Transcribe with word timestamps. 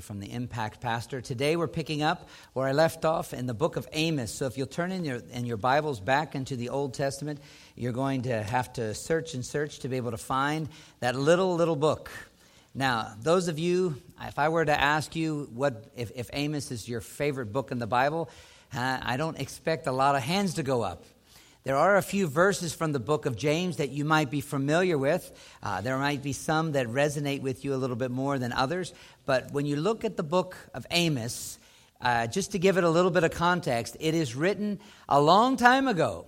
from 0.00 0.20
the 0.20 0.32
Impact 0.32 0.80
Pastor. 0.80 1.20
Today 1.20 1.56
we're 1.56 1.68
picking 1.68 2.02
up 2.02 2.28
where 2.52 2.66
I 2.66 2.72
left 2.72 3.04
off 3.04 3.32
in 3.32 3.46
the 3.46 3.54
book 3.54 3.76
of 3.76 3.86
Amos. 3.92 4.32
So 4.32 4.46
if 4.46 4.56
you'll 4.56 4.66
turn 4.66 4.92
in 4.92 5.04
your, 5.04 5.20
in 5.32 5.46
your 5.46 5.56
Bibles 5.56 6.00
back 6.00 6.34
into 6.34 6.56
the 6.56 6.70
Old 6.70 6.94
Testament, 6.94 7.40
you're 7.76 7.92
going 7.92 8.22
to 8.22 8.42
have 8.42 8.72
to 8.74 8.94
search 8.94 9.34
and 9.34 9.44
search 9.44 9.80
to 9.80 9.88
be 9.88 9.96
able 9.96 10.10
to 10.10 10.16
find 10.16 10.68
that 11.00 11.16
little, 11.16 11.54
little 11.54 11.76
book. 11.76 12.10
Now, 12.74 13.12
those 13.20 13.48
of 13.48 13.58
you, 13.58 14.00
if 14.22 14.38
I 14.38 14.48
were 14.48 14.64
to 14.64 14.80
ask 14.80 15.14
you 15.16 15.50
what 15.54 15.84
if, 15.96 16.12
if 16.14 16.30
Amos 16.32 16.70
is 16.70 16.88
your 16.88 17.00
favorite 17.00 17.52
book 17.52 17.70
in 17.70 17.78
the 17.78 17.86
Bible, 17.86 18.30
uh, 18.74 18.98
I 19.02 19.16
don't 19.16 19.38
expect 19.38 19.86
a 19.86 19.92
lot 19.92 20.14
of 20.14 20.22
hands 20.22 20.54
to 20.54 20.62
go 20.62 20.82
up. 20.82 21.04
There 21.62 21.76
are 21.76 21.98
a 21.98 22.02
few 22.02 22.26
verses 22.26 22.72
from 22.72 22.92
the 22.92 22.98
book 22.98 23.26
of 23.26 23.36
James 23.36 23.76
that 23.76 23.90
you 23.90 24.02
might 24.06 24.30
be 24.30 24.40
familiar 24.40 24.96
with. 24.96 25.30
Uh, 25.62 25.82
there 25.82 25.98
might 25.98 26.22
be 26.22 26.32
some 26.32 26.72
that 26.72 26.86
resonate 26.86 27.42
with 27.42 27.66
you 27.66 27.74
a 27.74 27.76
little 27.76 27.96
bit 27.96 28.10
more 28.10 28.38
than 28.38 28.50
others. 28.50 28.94
But 29.26 29.52
when 29.52 29.66
you 29.66 29.76
look 29.76 30.02
at 30.02 30.16
the 30.16 30.22
book 30.22 30.56
of 30.72 30.86
Amos, 30.90 31.58
uh, 32.00 32.28
just 32.28 32.52
to 32.52 32.58
give 32.58 32.78
it 32.78 32.84
a 32.84 32.88
little 32.88 33.10
bit 33.10 33.24
of 33.24 33.32
context, 33.32 33.98
it 34.00 34.14
is 34.14 34.34
written 34.34 34.80
a 35.06 35.20
long 35.20 35.58
time 35.58 35.86
ago. 35.86 36.24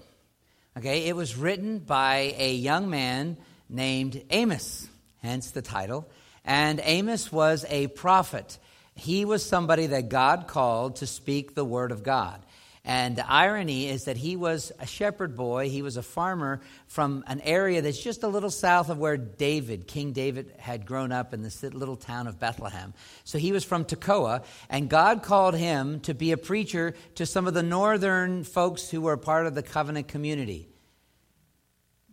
Okay, 0.77 1.07
it 1.07 1.16
was 1.16 1.35
written 1.35 1.79
by 1.79 2.35
a 2.37 2.52
young 2.52 2.91
man 2.91 3.38
named 3.71 4.23
Amos, 4.29 4.87
hence 5.23 5.51
the 5.52 5.62
title. 5.62 6.07
And 6.45 6.79
Amos 6.85 7.33
was 7.33 7.65
a 7.71 7.87
prophet. 7.87 8.59
He 8.95 9.24
was 9.24 9.43
somebody 9.43 9.87
that 9.87 10.10
God 10.10 10.46
called 10.46 10.96
to 10.96 11.07
speak 11.07 11.55
the 11.55 11.65
word 11.65 11.91
of 11.91 12.02
God. 12.02 12.43
And 12.85 13.15
the 13.15 13.31
irony 13.31 13.89
is 13.89 14.05
that 14.05 14.17
he 14.17 14.35
was 14.35 14.73
a 14.81 14.87
shepherd 14.87 15.37
boy. 15.37 15.71
He 15.71 15.83
was 15.83 15.97
a 15.97 16.03
farmer 16.03 16.61
from 16.89 17.23
an 17.29 17.41
area 17.43 17.81
that's 17.81 18.03
just 18.03 18.25
a 18.25 18.29
little 18.29 18.51
south 18.51 18.89
of 18.89 18.99
where 18.99 19.17
David, 19.17 19.87
King 19.87 20.11
David, 20.13 20.53
had 20.59 20.85
grown 20.85 21.13
up 21.13 21.33
in 21.33 21.43
this 21.43 21.63
little 21.63 21.95
town 21.95 22.27
of 22.27 22.41
Bethlehem. 22.41 22.93
So 23.23 23.39
he 23.39 23.53
was 23.53 23.65
from 23.65 23.85
Tekoa, 23.85 24.45
and 24.69 24.89
God 24.89 25.23
called 25.23 25.55
him 25.55 26.01
to 26.01 26.13
be 26.13 26.33
a 26.33 26.37
preacher 26.37 26.95
to 27.15 27.25
some 27.25 27.47
of 27.47 27.55
the 27.55 27.63
northern 27.63 28.43
folks 28.43 28.91
who 28.91 29.01
were 29.01 29.17
part 29.17 29.46
of 29.46 29.55
the 29.55 29.63
covenant 29.63 30.09
community. 30.09 30.69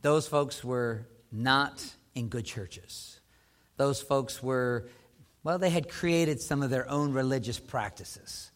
Those 0.03 0.27
folks 0.27 0.63
were 0.63 1.07
not 1.31 1.83
in 2.13 2.27
good 2.27 2.45
churches. 2.45 3.19
Those 3.77 4.03
folks 4.03 4.43
were, 4.43 4.87
well, 5.43 5.57
they 5.57 5.71
had 5.71 5.89
created 5.89 6.41
some 6.41 6.61
of 6.61 6.69
their 6.69 6.87
own 6.87 7.11
religious 7.11 7.57
practices. 7.59 8.51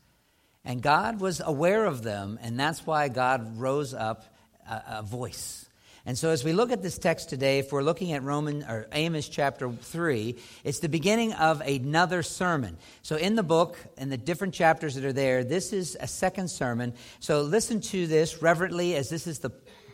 And 0.66 0.82
God 0.82 1.20
was 1.20 1.42
aware 1.44 1.86
of 1.86 2.04
them, 2.04 2.40
and 2.42 2.60
that's 2.60 2.86
why 2.86 3.10
God 3.10 3.58
rose 3.58 3.94
up 3.94 4.26
a, 4.70 4.84
a, 4.88 5.02
voice. 5.02 5.66
And 6.06 6.18
so, 6.18 6.30
as 6.30 6.44
we 6.44 6.54
look 6.54 6.72
at 6.72 6.82
this 6.82 6.98
text 6.98 7.30
today, 7.30 7.60
if 7.60 7.72
we're 7.72 7.84
looking 7.84 8.14
at 8.14 8.24
Roman 8.24 8.64
or 8.64 8.88
Amos 8.94 9.28
chapter 9.28 9.70
three, 9.70 10.38
it's 10.64 10.80
the 10.80 10.90
beginning 10.90 11.34
of 11.34 11.62
another 11.62 12.24
sermon. 12.24 12.78
So, 13.02 13.18
in 13.18 13.36
the 13.36 13.44
book, 13.44 13.78
in 13.98 14.10
the 14.10 14.18
different 14.18 14.54
chapters 14.54 14.96
that 14.96 15.04
are 15.04 15.14
there, 15.14 15.44
this 15.44 15.74
is 15.74 15.98
a 16.00 16.08
second 16.08 16.50
sermon. 16.50 16.94
So, 17.20 17.42
listen 17.42 17.82
to 17.82 18.08
this 18.08 18.42
reverently, 18.42 18.96
as 18.96 19.10
this 19.10 19.28
is 19.28 19.40
the 19.40 19.52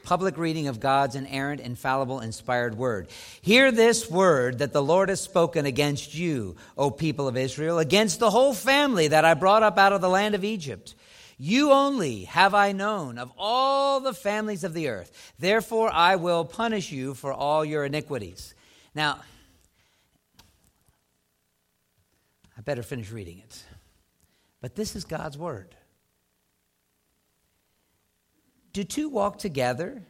public 0.10 0.40
reading 0.40 0.68
of 0.68 0.80
God's 0.80 1.14
inerrant, 1.14 1.62
infallible, 1.62 2.20
inspired 2.20 2.76
word. 2.76 3.10
Hear 3.44 3.72
this 3.72 4.10
word 4.10 4.58
that 4.58 4.74
the 4.74 4.82
Lord 4.82 5.10
has 5.10 5.22
spoken 5.22 5.68
against 5.68 6.16
you, 6.16 6.56
O 6.76 6.90
people 6.90 7.28
of 7.28 7.38
Israel, 7.38 7.78
against 7.78 8.18
the 8.18 8.32
whole 8.32 8.56
family 8.56 9.10
that 9.10 9.24
I 9.24 9.36
brought 9.36 9.62
up 9.62 9.78
out 9.78 9.94
of 9.94 10.02
the 10.02 10.10
land 10.10 10.34
of 10.34 10.44
Egypt. 10.44 10.96
You 11.38 11.72
only 11.72 12.24
have 12.24 12.56
I 12.56 12.72
known 12.72 13.20
of 13.20 13.32
all 13.38 14.00
the 14.00 14.16
families 14.16 14.64
of 14.64 14.74
the 14.74 14.88
earth. 14.88 15.34
Therefore, 15.38 15.92
I 15.94 16.16
will 16.16 16.44
punish 16.44 16.92
you 16.92 17.14
for 17.14 17.32
all 17.32 17.64
your 17.64 17.86
iniquities. 17.86 18.56
Now, 18.96 19.20
I 22.58 22.62
better 22.62 22.82
finish 22.82 23.12
reading 23.12 23.44
it. 23.46 23.64
But 24.60 24.76
this 24.76 24.96
is 24.96 25.06
God's 25.06 25.38
word. 25.38 25.76
Do 28.74 28.84
two 28.84 29.10
walk 29.10 29.40
together 29.40 30.04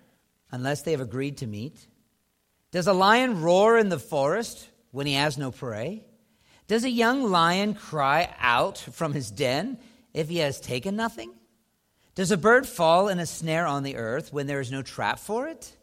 unless 0.52 0.82
they 0.82 0.92
have 0.92 1.02
agreed 1.02 1.38
to 1.38 1.48
meet? 1.48 1.88
Does 2.72 2.88
a 2.88 2.94
lion 2.94 3.42
roar 3.42 3.78
in 3.78 3.90
the 3.90 4.00
forest 4.00 4.68
when 4.92 5.08
he 5.08 5.14
has 5.14 5.38
no 5.38 5.52
prey? 5.52 6.04
Does 6.68 6.84
a 6.84 6.90
young 6.90 7.24
lion 7.24 7.74
cry 7.74 8.34
out 8.40 8.78
from 8.78 9.14
his 9.14 9.32
den 9.32 9.80
if 10.14 10.30
he 10.30 10.38
has 10.38 10.60
taken 10.60 10.96
nothing? 10.96 11.32
Does 12.16 12.32
a 12.32 12.38
bird 12.38 12.68
fall 12.68 13.08
in 13.08 13.20
a 13.20 13.26
snare 13.26 13.66
on 13.66 13.84
the 13.84 13.96
earth 13.96 14.34
when 14.34 14.46
there 14.46 14.60
is 14.60 14.72
no 14.72 14.82
trap 14.82 15.20
for 15.20 15.48
it? 15.48 15.76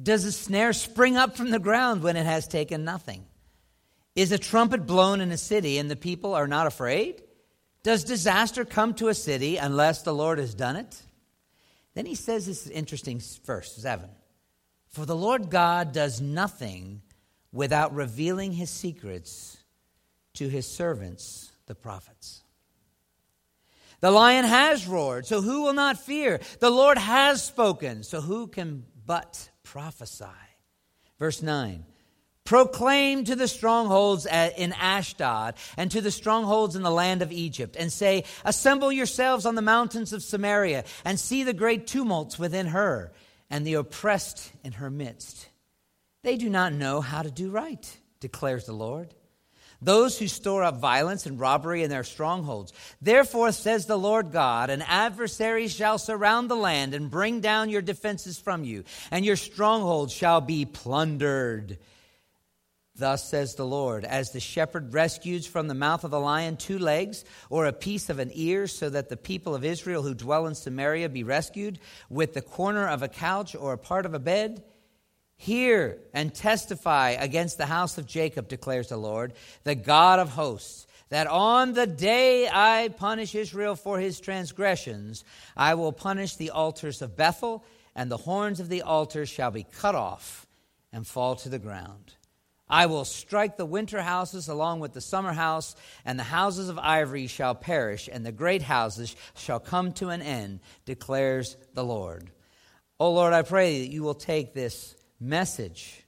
Does 0.00 0.24
a 0.24 0.32
snare 0.32 0.72
spring 0.72 1.16
up 1.16 1.36
from 1.36 1.50
the 1.50 1.58
ground 1.58 2.02
when 2.02 2.16
it 2.16 2.26
has 2.26 2.46
taken 2.46 2.84
nothing? 2.84 3.24
Is 4.14 4.32
a 4.32 4.38
trumpet 4.38 4.86
blown 4.86 5.20
in 5.20 5.32
a 5.32 5.38
city 5.38 5.78
and 5.78 5.90
the 5.90 5.96
people 5.96 6.34
are 6.34 6.46
not 6.46 6.66
afraid? 6.66 7.22
Does 7.82 8.04
disaster 8.04 8.64
come 8.64 8.94
to 8.94 9.08
a 9.08 9.14
city 9.14 9.56
unless 9.56 10.02
the 10.02 10.14
Lord 10.14 10.38
has 10.38 10.54
done 10.54 10.76
it? 10.76 11.02
Then 11.94 12.06
he 12.06 12.14
says 12.14 12.46
this 12.46 12.66
is 12.66 12.70
interesting 12.70 13.20
verse, 13.44 13.72
7. 13.76 14.08
For 14.88 15.06
the 15.06 15.16
Lord 15.16 15.50
God 15.50 15.92
does 15.92 16.20
nothing 16.20 17.02
without 17.52 17.94
revealing 17.94 18.52
his 18.52 18.70
secrets 18.70 19.58
to 20.34 20.48
his 20.48 20.66
servants, 20.66 21.52
the 21.66 21.74
prophets. 21.74 22.42
The 24.00 24.10
lion 24.10 24.44
has 24.44 24.86
roared, 24.86 25.26
so 25.26 25.42
who 25.42 25.62
will 25.62 25.74
not 25.74 25.98
fear? 25.98 26.40
The 26.58 26.70
Lord 26.70 26.96
has 26.96 27.42
spoken, 27.42 28.02
so 28.02 28.20
who 28.20 28.46
can 28.46 28.84
but 29.04 29.50
prophesy? 29.62 30.24
Verse 31.18 31.42
9 31.42 31.84
Proclaim 32.50 33.22
to 33.26 33.36
the 33.36 33.46
strongholds 33.46 34.26
in 34.26 34.72
Ashdod 34.72 35.54
and 35.76 35.88
to 35.92 36.00
the 36.00 36.10
strongholds 36.10 36.74
in 36.74 36.82
the 36.82 36.90
land 36.90 37.22
of 37.22 37.30
Egypt, 37.30 37.76
and 37.78 37.92
say, 37.92 38.24
Assemble 38.44 38.90
yourselves 38.90 39.46
on 39.46 39.54
the 39.54 39.62
mountains 39.62 40.12
of 40.12 40.24
Samaria, 40.24 40.82
and 41.04 41.20
see 41.20 41.44
the 41.44 41.52
great 41.52 41.86
tumults 41.86 42.40
within 42.40 42.66
her, 42.66 43.12
and 43.50 43.64
the 43.64 43.74
oppressed 43.74 44.50
in 44.64 44.72
her 44.72 44.90
midst. 44.90 45.48
They 46.24 46.36
do 46.36 46.50
not 46.50 46.72
know 46.72 47.00
how 47.00 47.22
to 47.22 47.30
do 47.30 47.52
right, 47.52 47.86
declares 48.18 48.66
the 48.66 48.72
Lord. 48.72 49.14
Those 49.80 50.18
who 50.18 50.26
store 50.26 50.64
up 50.64 50.80
violence 50.80 51.26
and 51.26 51.38
robbery 51.38 51.84
in 51.84 51.88
their 51.88 52.02
strongholds. 52.02 52.72
Therefore, 53.00 53.52
says 53.52 53.86
the 53.86 53.96
Lord 53.96 54.32
God, 54.32 54.70
an 54.70 54.82
adversary 54.82 55.68
shall 55.68 55.98
surround 55.98 56.50
the 56.50 56.56
land 56.56 56.94
and 56.94 57.12
bring 57.12 57.38
down 57.38 57.70
your 57.70 57.80
defenses 57.80 58.40
from 58.40 58.64
you, 58.64 58.82
and 59.12 59.24
your 59.24 59.36
strongholds 59.36 60.12
shall 60.12 60.40
be 60.40 60.64
plundered. 60.64 61.78
Thus 63.00 63.28
says 63.28 63.54
the 63.54 63.66
Lord, 63.66 64.04
as 64.04 64.30
the 64.30 64.40
shepherd 64.40 64.92
rescues 64.92 65.46
from 65.46 65.68
the 65.68 65.74
mouth 65.74 66.04
of 66.04 66.10
the 66.10 66.20
lion 66.20 66.58
two 66.58 66.78
legs 66.78 67.24
or 67.48 67.64
a 67.64 67.72
piece 67.72 68.10
of 68.10 68.18
an 68.18 68.30
ear, 68.34 68.66
so 68.66 68.90
that 68.90 69.08
the 69.08 69.16
people 69.16 69.54
of 69.54 69.64
Israel 69.64 70.02
who 70.02 70.14
dwell 70.14 70.46
in 70.46 70.54
Samaria 70.54 71.08
be 71.08 71.24
rescued 71.24 71.78
with 72.10 72.34
the 72.34 72.42
corner 72.42 72.86
of 72.86 73.02
a 73.02 73.08
couch 73.08 73.56
or 73.56 73.72
a 73.72 73.78
part 73.78 74.04
of 74.04 74.12
a 74.12 74.18
bed, 74.18 74.62
hear 75.38 75.98
and 76.12 76.34
testify 76.34 77.12
against 77.12 77.56
the 77.56 77.64
house 77.64 77.96
of 77.96 78.06
Jacob, 78.06 78.48
declares 78.48 78.90
the 78.90 78.98
Lord, 78.98 79.32
the 79.64 79.74
God 79.74 80.18
of 80.18 80.28
hosts, 80.28 80.86
that 81.08 81.26
on 81.26 81.72
the 81.72 81.86
day 81.86 82.50
I 82.52 82.90
punish 82.98 83.34
Israel 83.34 83.76
for 83.76 83.98
his 83.98 84.20
transgressions, 84.20 85.24
I 85.56 85.72
will 85.72 85.92
punish 85.92 86.36
the 86.36 86.50
altars 86.50 87.00
of 87.00 87.16
Bethel, 87.16 87.64
and 87.96 88.10
the 88.10 88.18
horns 88.18 88.60
of 88.60 88.68
the 88.68 88.82
altars 88.82 89.30
shall 89.30 89.50
be 89.50 89.64
cut 89.64 89.94
off 89.94 90.46
and 90.92 91.06
fall 91.06 91.34
to 91.36 91.48
the 91.48 91.58
ground. 91.58 92.12
I 92.70 92.86
will 92.86 93.04
strike 93.04 93.56
the 93.56 93.66
winter 93.66 94.00
houses 94.00 94.48
along 94.48 94.78
with 94.78 94.92
the 94.92 95.00
summer 95.00 95.32
house, 95.32 95.74
and 96.04 96.16
the 96.16 96.22
houses 96.24 96.68
of 96.68 96.78
ivory 96.78 97.26
shall 97.26 97.56
perish, 97.56 98.08
and 98.10 98.24
the 98.24 98.30
great 98.30 98.62
houses 98.62 99.16
shall 99.34 99.58
come 99.58 99.92
to 99.94 100.10
an 100.10 100.22
end, 100.22 100.60
declares 100.84 101.56
the 101.74 101.84
Lord. 101.84 102.30
Oh 103.00 103.12
Lord, 103.12 103.32
I 103.32 103.42
pray 103.42 103.80
that 103.80 103.90
you 103.90 104.04
will 104.04 104.14
take 104.14 104.54
this 104.54 104.94
message, 105.18 106.04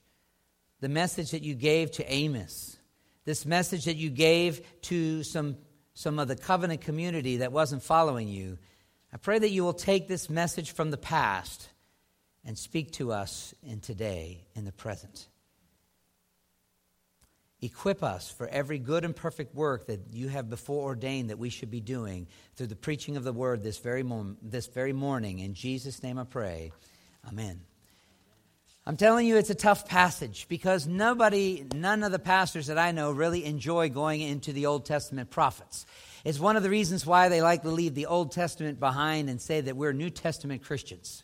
the 0.79 0.87
message 0.87 1.31
that 1.31 1.43
you 1.43 1.53
gave 1.53 1.91
to 1.91 2.11
Amos, 2.11 2.77
this 3.25 3.45
message 3.45 3.85
that 3.85 3.97
you 3.97 4.09
gave 4.09 4.61
to 4.83 5.23
some, 5.23 5.57
some 5.93 6.17
of 6.17 6.29
the 6.29 6.35
covenant 6.37 6.79
community 6.79 7.37
that 7.37 7.51
wasn't 7.51 7.83
following 7.83 8.29
you. 8.29 8.57
I 9.11 9.17
pray 9.17 9.37
that 9.37 9.51
you 9.51 9.65
will 9.65 9.73
take 9.73 10.07
this 10.07 10.29
message 10.29 10.71
from 10.71 10.91
the 10.91 10.97
past 10.97 11.67
and 12.45 12.57
speak 12.57 12.91
to 12.93 13.11
us 13.11 13.53
in 13.63 13.81
today, 13.81 14.45
in 14.55 14.63
the 14.63 14.71
present. 14.71 15.27
Equip 17.63 18.03
us 18.03 18.29
for 18.29 18.45
every 18.49 18.77
good 18.77 19.05
and 19.05 19.15
perfect 19.15 19.55
work 19.55 19.87
that 19.87 20.01
you 20.11 20.27
have 20.27 20.49
before 20.49 20.83
ordained 20.83 21.29
that 21.29 21.39
we 21.39 21.49
should 21.49 21.71
be 21.71 21.79
doing 21.79 22.27
through 22.57 22.67
the 22.67 22.75
preaching 22.75 23.15
of 23.15 23.23
the 23.23 23.31
word 23.31 23.63
this 23.63 23.77
very, 23.77 24.03
mom- 24.03 24.35
this 24.41 24.67
very 24.67 24.91
morning. 24.91 25.39
In 25.39 25.53
Jesus' 25.53 26.03
name 26.03 26.19
I 26.19 26.25
pray. 26.25 26.73
Amen. 27.25 27.61
I'm 28.85 28.97
telling 28.97 29.25
you, 29.25 29.37
it's 29.37 29.49
a 29.49 29.55
tough 29.55 29.87
passage 29.87 30.47
because 30.49 30.87
nobody, 30.87 31.65
none 31.73 32.03
of 32.03 32.11
the 32.11 32.19
pastors 32.19 32.67
that 32.67 32.77
I 32.77 32.91
know 32.91 33.11
really 33.11 33.45
enjoy 33.45 33.87
going 33.87 34.19
into 34.19 34.51
the 34.51 34.65
Old 34.65 34.85
Testament 34.85 35.29
prophets. 35.29 35.85
It's 36.25 36.41
one 36.41 36.57
of 36.57 36.63
the 36.63 36.69
reasons 36.69 37.05
why 37.05 37.29
they 37.29 37.41
like 37.41 37.61
to 37.61 37.69
leave 37.69 37.95
the 37.95 38.07
Old 38.07 38.33
Testament 38.33 38.77
behind 38.81 39.29
and 39.29 39.39
say 39.39 39.61
that 39.61 39.77
we're 39.77 39.93
New 39.93 40.09
Testament 40.09 40.63
Christians. 40.63 41.23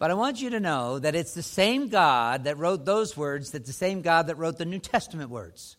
But 0.00 0.10
I 0.10 0.14
want 0.14 0.40
you 0.40 0.48
to 0.50 0.60
know 0.60 0.98
that 0.98 1.14
it's 1.14 1.34
the 1.34 1.42
same 1.42 1.88
God 1.88 2.44
that 2.44 2.56
wrote 2.56 2.86
those 2.86 3.18
words, 3.18 3.50
that's 3.50 3.66
the 3.66 3.74
same 3.74 4.00
God 4.00 4.28
that 4.28 4.38
wrote 4.38 4.56
the 4.56 4.64
New 4.64 4.78
Testament 4.78 5.28
words. 5.28 5.76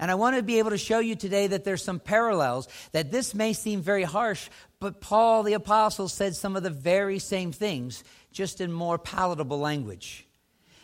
And 0.00 0.10
I 0.10 0.16
want 0.16 0.34
to 0.34 0.42
be 0.42 0.58
able 0.58 0.70
to 0.70 0.78
show 0.78 0.98
you 0.98 1.14
today 1.14 1.46
that 1.46 1.62
there's 1.62 1.84
some 1.84 2.00
parallels, 2.00 2.66
that 2.90 3.12
this 3.12 3.32
may 3.32 3.52
seem 3.52 3.80
very 3.80 4.02
harsh, 4.02 4.48
but 4.80 5.00
Paul 5.00 5.44
the 5.44 5.52
Apostle 5.52 6.08
said 6.08 6.34
some 6.34 6.56
of 6.56 6.64
the 6.64 6.70
very 6.70 7.20
same 7.20 7.52
things, 7.52 8.02
just 8.32 8.60
in 8.60 8.72
more 8.72 8.98
palatable 8.98 9.60
language. 9.60 10.26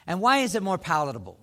And 0.06 0.20
why 0.20 0.38
is 0.38 0.54
it 0.54 0.62
more 0.62 0.78
palatable? 0.78 1.40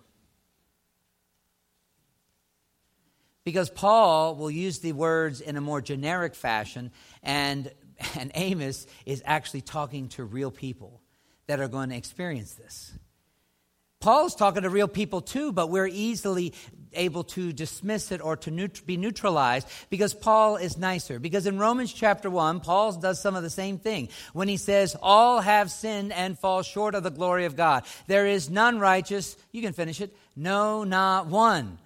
Because 3.43 3.69
Paul 3.69 4.37
will 4.37 4.51
use 4.51 4.79
the 4.79 4.93
words 4.93 5.41
in 5.41 5.57
a 5.57 5.61
more 5.61 5.81
generic 5.81 6.35
fashion, 6.35 6.93
and, 7.21 7.69
and 8.17 8.31
Amos 8.33 8.87
is 9.05 9.21
actually 9.25 9.61
talking 9.61 10.07
to 10.09 10.23
real 10.23 10.49
people 10.49 11.01
that 11.47 11.59
are 11.59 11.67
going 11.67 11.89
to 11.89 11.95
experience 11.95 12.53
this. 12.53 12.93
Paul's 14.03 14.35
talking 14.35 14.63
to 14.63 14.69
real 14.69 14.89
people 14.89 15.21
too, 15.21 15.53
but 15.53 15.69
we're 15.69 15.87
easily 15.87 16.53
able 16.91 17.23
to 17.23 17.53
dismiss 17.53 18.11
it 18.11 18.21
or 18.21 18.35
to 18.35 18.51
neut- 18.51 18.85
be 18.85 18.97
neutralized 18.97 19.65
because 19.89 20.13
Paul 20.13 20.57
is 20.57 20.77
nicer. 20.77 21.19
Because 21.19 21.47
in 21.47 21.57
Romans 21.57 21.93
chapter 21.93 22.29
1, 22.29 22.59
Paul 22.59 22.91
does 22.93 23.21
some 23.21 23.35
of 23.37 23.43
the 23.43 23.49
same 23.49 23.79
thing 23.79 24.09
when 24.33 24.49
he 24.49 24.57
says, 24.57 24.97
All 25.01 25.39
have 25.39 25.71
sinned 25.71 26.11
and 26.11 26.37
fall 26.37 26.63
short 26.63 26.95
of 26.95 27.03
the 27.03 27.11
glory 27.11 27.45
of 27.45 27.55
God. 27.55 27.85
There 28.07 28.27
is 28.27 28.49
none 28.49 28.77
righteous. 28.77 29.37
You 29.53 29.61
can 29.61 29.71
finish 29.71 30.01
it. 30.01 30.13
No, 30.35 30.83
not 30.83 31.27
one. 31.27 31.77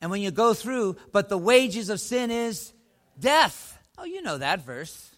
And 0.00 0.10
when 0.10 0.22
you 0.22 0.30
go 0.30 0.54
through, 0.54 0.96
but 1.10 1.28
the 1.28 1.36
wages 1.36 1.90
of 1.90 2.00
sin 2.00 2.30
is 2.30 2.72
death. 3.18 3.76
Oh, 3.98 4.04
you 4.04 4.22
know 4.22 4.38
that 4.38 4.64
verse. 4.64 5.09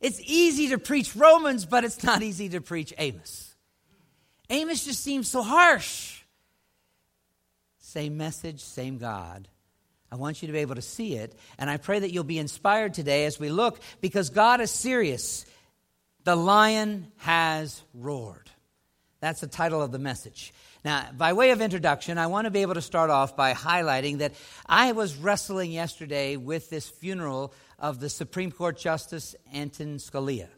It's 0.00 0.20
easy 0.20 0.68
to 0.68 0.78
preach 0.78 1.16
Romans, 1.16 1.66
but 1.66 1.84
it's 1.84 2.02
not 2.02 2.22
easy 2.22 2.48
to 2.50 2.60
preach 2.60 2.94
Amos. 2.98 3.54
Amos 4.50 4.84
just 4.84 5.02
seems 5.02 5.28
so 5.28 5.42
harsh. 5.42 6.22
Same 7.78 8.16
message, 8.16 8.60
same 8.60 8.98
God. 8.98 9.48
I 10.10 10.16
want 10.16 10.40
you 10.40 10.46
to 10.46 10.52
be 10.52 10.60
able 10.60 10.76
to 10.76 10.82
see 10.82 11.14
it, 11.14 11.34
and 11.58 11.68
I 11.68 11.76
pray 11.76 11.98
that 11.98 12.12
you'll 12.12 12.24
be 12.24 12.38
inspired 12.38 12.94
today 12.94 13.26
as 13.26 13.38
we 13.38 13.50
look 13.50 13.80
because 14.00 14.30
God 14.30 14.60
is 14.60 14.70
serious. 14.70 15.44
The 16.24 16.36
lion 16.36 17.12
has 17.18 17.82
roared. 17.92 18.50
That's 19.20 19.40
the 19.40 19.48
title 19.48 19.82
of 19.82 19.92
the 19.92 19.98
message. 19.98 20.54
Now, 20.84 21.06
by 21.16 21.32
way 21.32 21.50
of 21.50 21.60
introduction, 21.60 22.18
I 22.18 22.28
want 22.28 22.44
to 22.44 22.50
be 22.50 22.62
able 22.62 22.74
to 22.74 22.82
start 22.82 23.10
off 23.10 23.36
by 23.36 23.52
highlighting 23.52 24.18
that 24.18 24.32
I 24.64 24.92
was 24.92 25.16
wrestling 25.16 25.72
yesterday 25.72 26.36
with 26.36 26.70
this 26.70 26.88
funeral 26.88 27.52
of 27.78 28.00
the 28.00 28.10
Supreme 28.10 28.50
Court 28.50 28.78
Justice 28.78 29.36
Anton 29.52 29.98
Scalia. 29.98 30.48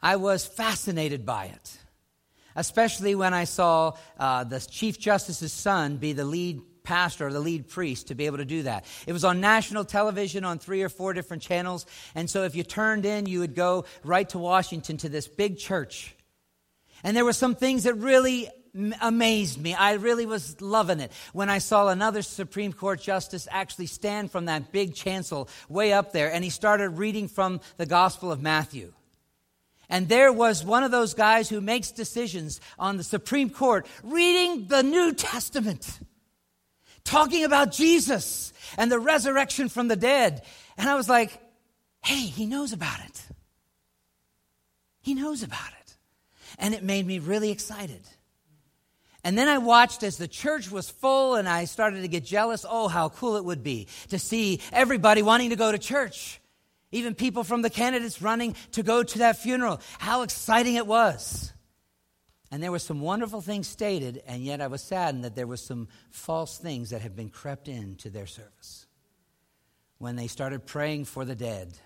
I 0.00 0.16
was 0.16 0.46
fascinated 0.46 1.26
by 1.26 1.46
it 1.46 1.78
especially 2.58 3.14
when 3.14 3.32
I 3.32 3.44
saw 3.44 3.92
uh, 4.18 4.42
the 4.42 4.60
Chief 4.60 4.98
Justice's 4.98 5.52
son 5.52 5.96
be 5.96 6.12
the 6.12 6.24
lead 6.24 6.60
pastor 6.82 7.28
or 7.28 7.32
the 7.32 7.40
lead 7.40 7.68
priest 7.68 8.08
to 8.08 8.14
be 8.14 8.26
able 8.26 8.38
to 8.38 8.44
do 8.44 8.64
that. 8.64 8.84
It 9.06 9.12
was 9.12 9.24
on 9.24 9.40
national 9.40 9.84
television 9.84 10.44
on 10.44 10.58
three 10.58 10.82
or 10.82 10.88
four 10.88 11.12
different 11.12 11.42
channels. 11.42 11.86
And 12.14 12.28
so 12.28 12.42
if 12.42 12.56
you 12.56 12.64
turned 12.64 13.06
in, 13.06 13.26
you 13.26 13.40
would 13.40 13.54
go 13.54 13.84
right 14.02 14.28
to 14.30 14.38
Washington 14.38 14.96
to 14.98 15.08
this 15.08 15.28
big 15.28 15.58
church. 15.58 16.14
And 17.04 17.16
there 17.16 17.24
were 17.24 17.32
some 17.32 17.54
things 17.54 17.84
that 17.84 17.94
really 17.94 18.48
amazed 19.00 19.60
me. 19.60 19.74
I 19.74 19.94
really 19.94 20.26
was 20.26 20.60
loving 20.60 21.00
it 21.00 21.12
when 21.32 21.50
I 21.50 21.58
saw 21.58 21.88
another 21.88 22.22
Supreme 22.22 22.72
Court 22.72 23.00
justice 23.00 23.48
actually 23.50 23.86
stand 23.86 24.30
from 24.30 24.46
that 24.46 24.72
big 24.72 24.94
chancel 24.94 25.48
way 25.68 25.92
up 25.92 26.12
there 26.12 26.32
and 26.32 26.44
he 26.44 26.50
started 26.50 26.90
reading 26.90 27.28
from 27.28 27.60
the 27.76 27.86
Gospel 27.86 28.32
of 28.32 28.42
Matthew. 28.42 28.92
And 29.88 30.08
there 30.08 30.32
was 30.32 30.64
one 30.64 30.82
of 30.82 30.90
those 30.90 31.14
guys 31.14 31.48
who 31.48 31.60
makes 31.60 31.90
decisions 31.90 32.60
on 32.78 32.98
the 32.98 33.04
Supreme 33.04 33.48
Court 33.48 33.86
reading 34.02 34.66
the 34.68 34.82
New 34.82 35.14
Testament, 35.14 35.98
talking 37.04 37.44
about 37.44 37.72
Jesus 37.72 38.52
and 38.76 38.92
the 38.92 38.98
resurrection 38.98 39.68
from 39.70 39.88
the 39.88 39.96
dead. 39.96 40.42
And 40.76 40.90
I 40.90 40.94
was 40.94 41.08
like, 41.08 41.40
hey, 42.04 42.20
he 42.20 42.44
knows 42.44 42.72
about 42.72 43.00
it. 43.06 43.22
He 45.00 45.14
knows 45.14 45.42
about 45.42 45.70
it. 45.80 45.96
And 46.58 46.74
it 46.74 46.82
made 46.82 47.06
me 47.06 47.18
really 47.18 47.50
excited. 47.50 48.02
And 49.24 49.36
then 49.36 49.48
I 49.48 49.58
watched 49.58 50.02
as 50.02 50.16
the 50.16 50.28
church 50.28 50.70
was 50.70 50.88
full 50.88 51.34
and 51.34 51.48
I 51.48 51.64
started 51.64 52.02
to 52.02 52.08
get 52.08 52.24
jealous. 52.24 52.64
Oh, 52.68 52.88
how 52.88 53.08
cool 53.08 53.36
it 53.36 53.44
would 53.44 53.62
be 53.62 53.88
to 54.08 54.18
see 54.18 54.60
everybody 54.72 55.22
wanting 55.22 55.50
to 55.50 55.56
go 55.56 55.72
to 55.72 55.78
church. 55.78 56.40
Even 56.92 57.14
people 57.14 57.44
from 57.44 57.62
the 57.62 57.70
candidates 57.70 58.22
running 58.22 58.54
to 58.72 58.82
go 58.82 59.02
to 59.02 59.18
that 59.18 59.36
funeral. 59.36 59.80
How 59.98 60.22
exciting 60.22 60.76
it 60.76 60.86
was. 60.86 61.52
And 62.50 62.62
there 62.62 62.72
were 62.72 62.78
some 62.78 63.00
wonderful 63.00 63.42
things 63.42 63.66
stated, 63.66 64.22
and 64.26 64.42
yet 64.42 64.62
I 64.62 64.68
was 64.68 64.82
saddened 64.82 65.24
that 65.24 65.34
there 65.34 65.46
were 65.46 65.58
some 65.58 65.88
false 66.10 66.56
things 66.56 66.90
that 66.90 67.02
had 67.02 67.14
been 67.14 67.28
crept 67.28 67.68
into 67.68 68.08
their 68.08 68.26
service. 68.26 68.86
When 69.98 70.16
they 70.16 70.28
started 70.28 70.64
praying 70.64 71.04
for 71.04 71.26
the 71.26 71.34
dead, 71.34 71.76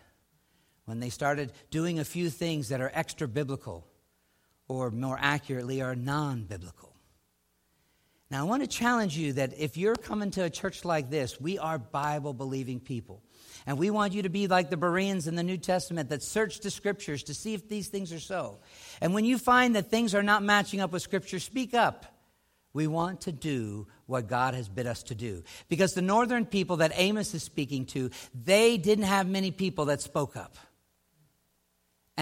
when 0.84 1.00
they 1.00 1.08
started 1.08 1.52
doing 1.70 1.98
a 1.98 2.04
few 2.04 2.30
things 2.30 2.68
that 2.68 2.80
are 2.80 2.92
extra 2.94 3.26
biblical, 3.26 3.88
or 4.68 4.92
more 4.92 5.18
accurately, 5.20 5.82
are 5.82 5.96
non 5.96 6.44
biblical. 6.44 6.91
Now, 8.32 8.40
I 8.40 8.44
want 8.44 8.62
to 8.62 8.66
challenge 8.66 9.14
you 9.14 9.34
that 9.34 9.52
if 9.58 9.76
you're 9.76 9.94
coming 9.94 10.30
to 10.30 10.44
a 10.44 10.48
church 10.48 10.86
like 10.86 11.10
this, 11.10 11.38
we 11.38 11.58
are 11.58 11.76
Bible 11.76 12.32
believing 12.32 12.80
people. 12.80 13.22
And 13.66 13.76
we 13.76 13.90
want 13.90 14.14
you 14.14 14.22
to 14.22 14.30
be 14.30 14.46
like 14.46 14.70
the 14.70 14.78
Bereans 14.78 15.26
in 15.26 15.34
the 15.34 15.42
New 15.42 15.58
Testament 15.58 16.08
that 16.08 16.22
search 16.22 16.60
the 16.60 16.70
scriptures 16.70 17.24
to 17.24 17.34
see 17.34 17.52
if 17.52 17.68
these 17.68 17.88
things 17.88 18.10
are 18.10 18.18
so. 18.18 18.60
And 19.02 19.12
when 19.12 19.26
you 19.26 19.36
find 19.36 19.76
that 19.76 19.90
things 19.90 20.14
are 20.14 20.22
not 20.22 20.42
matching 20.42 20.80
up 20.80 20.92
with 20.92 21.02
scripture, 21.02 21.38
speak 21.38 21.74
up. 21.74 22.06
We 22.72 22.86
want 22.86 23.20
to 23.22 23.32
do 23.32 23.86
what 24.06 24.28
God 24.28 24.54
has 24.54 24.66
bid 24.66 24.86
us 24.86 25.02
to 25.04 25.14
do. 25.14 25.42
Because 25.68 25.92
the 25.92 26.00
northern 26.00 26.46
people 26.46 26.78
that 26.78 26.92
Amos 26.94 27.34
is 27.34 27.42
speaking 27.42 27.84
to, 27.88 28.08
they 28.34 28.78
didn't 28.78 29.04
have 29.04 29.28
many 29.28 29.50
people 29.50 29.84
that 29.84 30.00
spoke 30.00 30.38
up. 30.38 30.56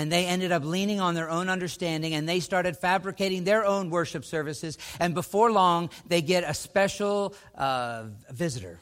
And 0.00 0.10
they 0.10 0.24
ended 0.24 0.50
up 0.50 0.64
leaning 0.64 0.98
on 0.98 1.14
their 1.14 1.28
own 1.28 1.50
understanding 1.50 2.14
and 2.14 2.26
they 2.26 2.40
started 2.40 2.76
fabricating 2.78 3.44
their 3.44 3.66
own 3.66 3.90
worship 3.90 4.24
services. 4.24 4.78
And 4.98 5.12
before 5.12 5.52
long, 5.52 5.90
they 6.06 6.22
get 6.22 6.42
a 6.42 6.54
special 6.54 7.34
uh, 7.54 8.04
visitor 8.30 8.78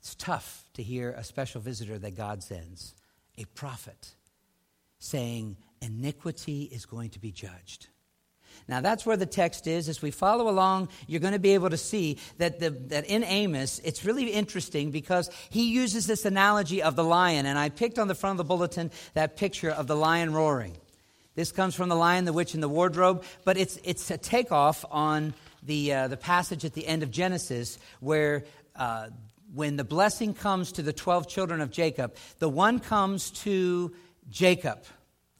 It's 0.00 0.14
tough 0.14 0.64
to 0.74 0.82
hear 0.82 1.12
a 1.12 1.22
special 1.22 1.60
visitor 1.60 1.98
that 1.98 2.16
God 2.16 2.42
sends, 2.42 2.94
a 3.36 3.44
prophet, 3.44 4.14
saying, 4.98 5.58
iniquity 5.82 6.62
is 6.62 6.86
going 6.86 7.10
to 7.10 7.18
be 7.18 7.30
judged. 7.30 7.88
Now, 8.70 8.80
that's 8.80 9.04
where 9.04 9.16
the 9.16 9.26
text 9.26 9.66
is. 9.66 9.88
As 9.88 10.00
we 10.00 10.12
follow 10.12 10.48
along, 10.48 10.90
you're 11.08 11.20
going 11.20 11.32
to 11.32 11.40
be 11.40 11.54
able 11.54 11.70
to 11.70 11.76
see 11.76 12.18
that, 12.38 12.60
the, 12.60 12.70
that 12.70 13.04
in 13.06 13.24
Amos, 13.24 13.80
it's 13.80 14.04
really 14.04 14.30
interesting 14.30 14.92
because 14.92 15.28
he 15.50 15.72
uses 15.72 16.06
this 16.06 16.24
analogy 16.24 16.80
of 16.80 16.94
the 16.94 17.02
lion. 17.02 17.46
And 17.46 17.58
I 17.58 17.68
picked 17.68 17.98
on 17.98 18.06
the 18.06 18.14
front 18.14 18.34
of 18.34 18.38
the 18.38 18.48
bulletin 18.48 18.92
that 19.14 19.36
picture 19.36 19.70
of 19.70 19.88
the 19.88 19.96
lion 19.96 20.32
roaring. 20.32 20.76
This 21.34 21.50
comes 21.50 21.74
from 21.74 21.88
The 21.88 21.96
Lion, 21.96 22.26
the 22.26 22.32
Witch, 22.32 22.54
and 22.54 22.62
the 22.62 22.68
Wardrobe, 22.68 23.24
but 23.44 23.56
it's, 23.56 23.78
it's 23.82 24.08
a 24.10 24.18
takeoff 24.18 24.84
on 24.90 25.34
the, 25.64 25.92
uh, 25.92 26.08
the 26.08 26.16
passage 26.16 26.64
at 26.64 26.74
the 26.74 26.86
end 26.86 27.02
of 27.02 27.10
Genesis 27.10 27.78
where 27.98 28.44
uh, 28.76 29.08
when 29.52 29.76
the 29.76 29.84
blessing 29.84 30.32
comes 30.32 30.72
to 30.72 30.82
the 30.82 30.92
12 30.92 31.28
children 31.28 31.60
of 31.60 31.72
Jacob, 31.72 32.14
the 32.38 32.48
one 32.48 32.78
comes 32.78 33.30
to 33.30 33.92
Jacob, 34.28 34.84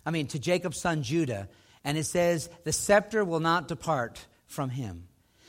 I 0.05 0.11
mean, 0.11 0.27
to 0.29 0.39
Jacob's 0.41 0.81
son 0.81 1.05
Judah, 1.05 1.49
and 1.85 1.97
it 1.97 2.05
says, 2.05 2.49
The 2.65 2.73
scepter 2.73 3.25
will 3.25 3.41
not 3.41 3.69
depart 3.69 4.27
from 4.47 4.71
him. 4.71 5.07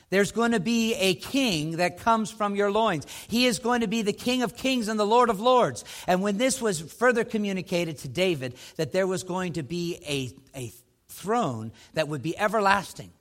There's 0.10 0.34
going 0.34 0.52
to 0.52 0.60
be 0.60 0.94
a 0.96 1.16
king 1.16 1.78
that 1.78 2.00
comes 2.00 2.32
from 2.32 2.56
your 2.56 2.70
loins. 2.70 3.08
He 3.30 3.46
is 3.46 3.60
going 3.60 3.80
to 3.80 3.88
be 3.88 4.02
the 4.02 4.12
king 4.12 4.44
of 4.44 4.58
kings 4.58 4.90
and 4.90 5.00
the 5.00 5.06
lord 5.06 5.30
of 5.30 5.40
lords. 5.40 5.86
And 6.06 6.22
when 6.22 6.38
this 6.38 6.62
was 6.62 6.82
further 6.82 7.24
communicated 7.24 8.00
to 8.00 8.10
David, 8.10 8.56
that 8.76 8.92
there 8.92 9.08
was 9.08 9.24
going 9.24 9.54
to 9.54 9.64
be 9.64 10.00
a, 10.06 10.60
a 10.60 10.74
throne 11.08 11.72
that 11.94 12.10
would 12.10 12.22
be 12.22 12.38
everlasting, 12.38 13.12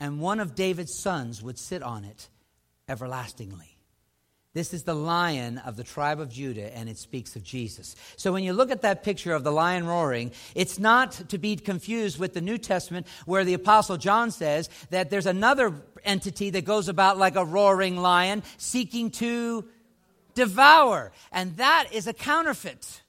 and 0.00 0.20
one 0.20 0.40
of 0.40 0.56
David's 0.56 0.98
sons 0.98 1.40
would 1.40 1.58
sit 1.58 1.84
on 1.84 2.04
it 2.04 2.28
everlastingly. 2.88 3.73
This 4.54 4.72
is 4.72 4.84
the 4.84 4.94
lion 4.94 5.58
of 5.58 5.76
the 5.76 5.82
tribe 5.82 6.20
of 6.20 6.30
Judah, 6.30 6.74
and 6.76 6.88
it 6.88 6.96
speaks 6.96 7.34
of 7.34 7.42
Jesus. 7.42 7.96
So 8.16 8.32
when 8.32 8.44
you 8.44 8.52
look 8.52 8.70
at 8.70 8.82
that 8.82 9.02
picture 9.02 9.34
of 9.34 9.42
the 9.42 9.50
lion 9.50 9.84
roaring, 9.84 10.30
it's 10.54 10.78
not 10.78 11.10
to 11.30 11.38
be 11.38 11.56
confused 11.56 12.20
with 12.20 12.34
the 12.34 12.40
New 12.40 12.56
Testament, 12.56 13.08
where 13.26 13.44
the 13.44 13.54
Apostle 13.54 13.96
John 13.96 14.30
says 14.30 14.70
that 14.90 15.10
there's 15.10 15.26
another 15.26 15.74
entity 16.04 16.50
that 16.50 16.64
goes 16.64 16.88
about 16.88 17.18
like 17.18 17.34
a 17.34 17.44
roaring 17.44 17.96
lion, 17.96 18.44
seeking 18.56 19.10
to 19.12 19.64
devour. 20.34 21.10
And 21.32 21.56
that 21.56 21.88
is 21.90 22.06
a 22.06 22.12
counterfeit. 22.12 23.02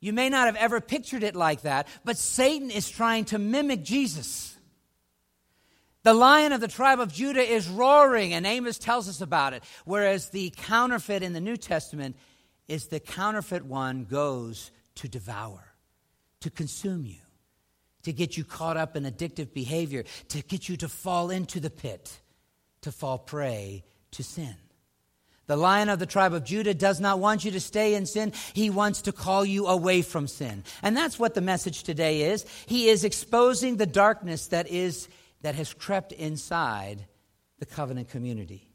You 0.00 0.12
may 0.12 0.30
not 0.30 0.46
have 0.46 0.56
ever 0.56 0.80
pictured 0.80 1.22
it 1.22 1.36
like 1.36 1.62
that, 1.62 1.86
but 2.04 2.18
Satan 2.18 2.72
is 2.72 2.90
trying 2.90 3.26
to 3.26 3.38
mimic 3.38 3.84
Jesus. 3.84 4.56
The 6.02 6.14
lion 6.14 6.52
of 6.52 6.60
the 6.60 6.68
tribe 6.68 6.98
of 6.98 7.12
Judah 7.12 7.42
is 7.42 7.68
roaring, 7.68 8.32
and 8.32 8.46
Amos 8.46 8.78
tells 8.78 9.08
us 9.08 9.20
about 9.20 9.52
it. 9.52 9.62
Whereas 9.84 10.30
the 10.30 10.52
counterfeit 10.56 11.22
in 11.22 11.34
the 11.34 11.40
New 11.40 11.56
Testament 11.56 12.16
is 12.68 12.86
the 12.86 13.00
counterfeit 13.00 13.66
one 13.66 14.04
goes 14.04 14.70
to 14.96 15.08
devour, 15.08 15.74
to 16.40 16.50
consume 16.50 17.04
you, 17.04 17.20
to 18.04 18.12
get 18.12 18.36
you 18.36 18.44
caught 18.44 18.78
up 18.78 18.96
in 18.96 19.04
addictive 19.04 19.52
behavior, 19.52 20.04
to 20.28 20.42
get 20.42 20.68
you 20.68 20.76
to 20.78 20.88
fall 20.88 21.30
into 21.30 21.60
the 21.60 21.70
pit, 21.70 22.20
to 22.80 22.92
fall 22.92 23.18
prey 23.18 23.84
to 24.12 24.22
sin. 24.22 24.54
The 25.48 25.56
lion 25.56 25.88
of 25.88 25.98
the 25.98 26.06
tribe 26.06 26.32
of 26.32 26.44
Judah 26.44 26.74
does 26.74 27.00
not 27.00 27.18
want 27.18 27.44
you 27.44 27.50
to 27.50 27.60
stay 27.60 27.94
in 27.94 28.06
sin. 28.06 28.32
He 28.52 28.70
wants 28.70 29.02
to 29.02 29.12
call 29.12 29.44
you 29.44 29.66
away 29.66 30.00
from 30.00 30.28
sin. 30.28 30.62
And 30.80 30.96
that's 30.96 31.18
what 31.18 31.34
the 31.34 31.40
message 31.40 31.82
today 31.82 32.30
is. 32.30 32.46
He 32.66 32.88
is 32.88 33.02
exposing 33.02 33.76
the 33.76 33.84
darkness 33.84 34.46
that 34.46 34.68
is 34.68 35.08
that 35.42 35.54
has 35.54 35.72
crept 35.72 36.12
inside 36.12 37.06
the 37.58 37.66
covenant 37.66 38.08
community. 38.08 38.68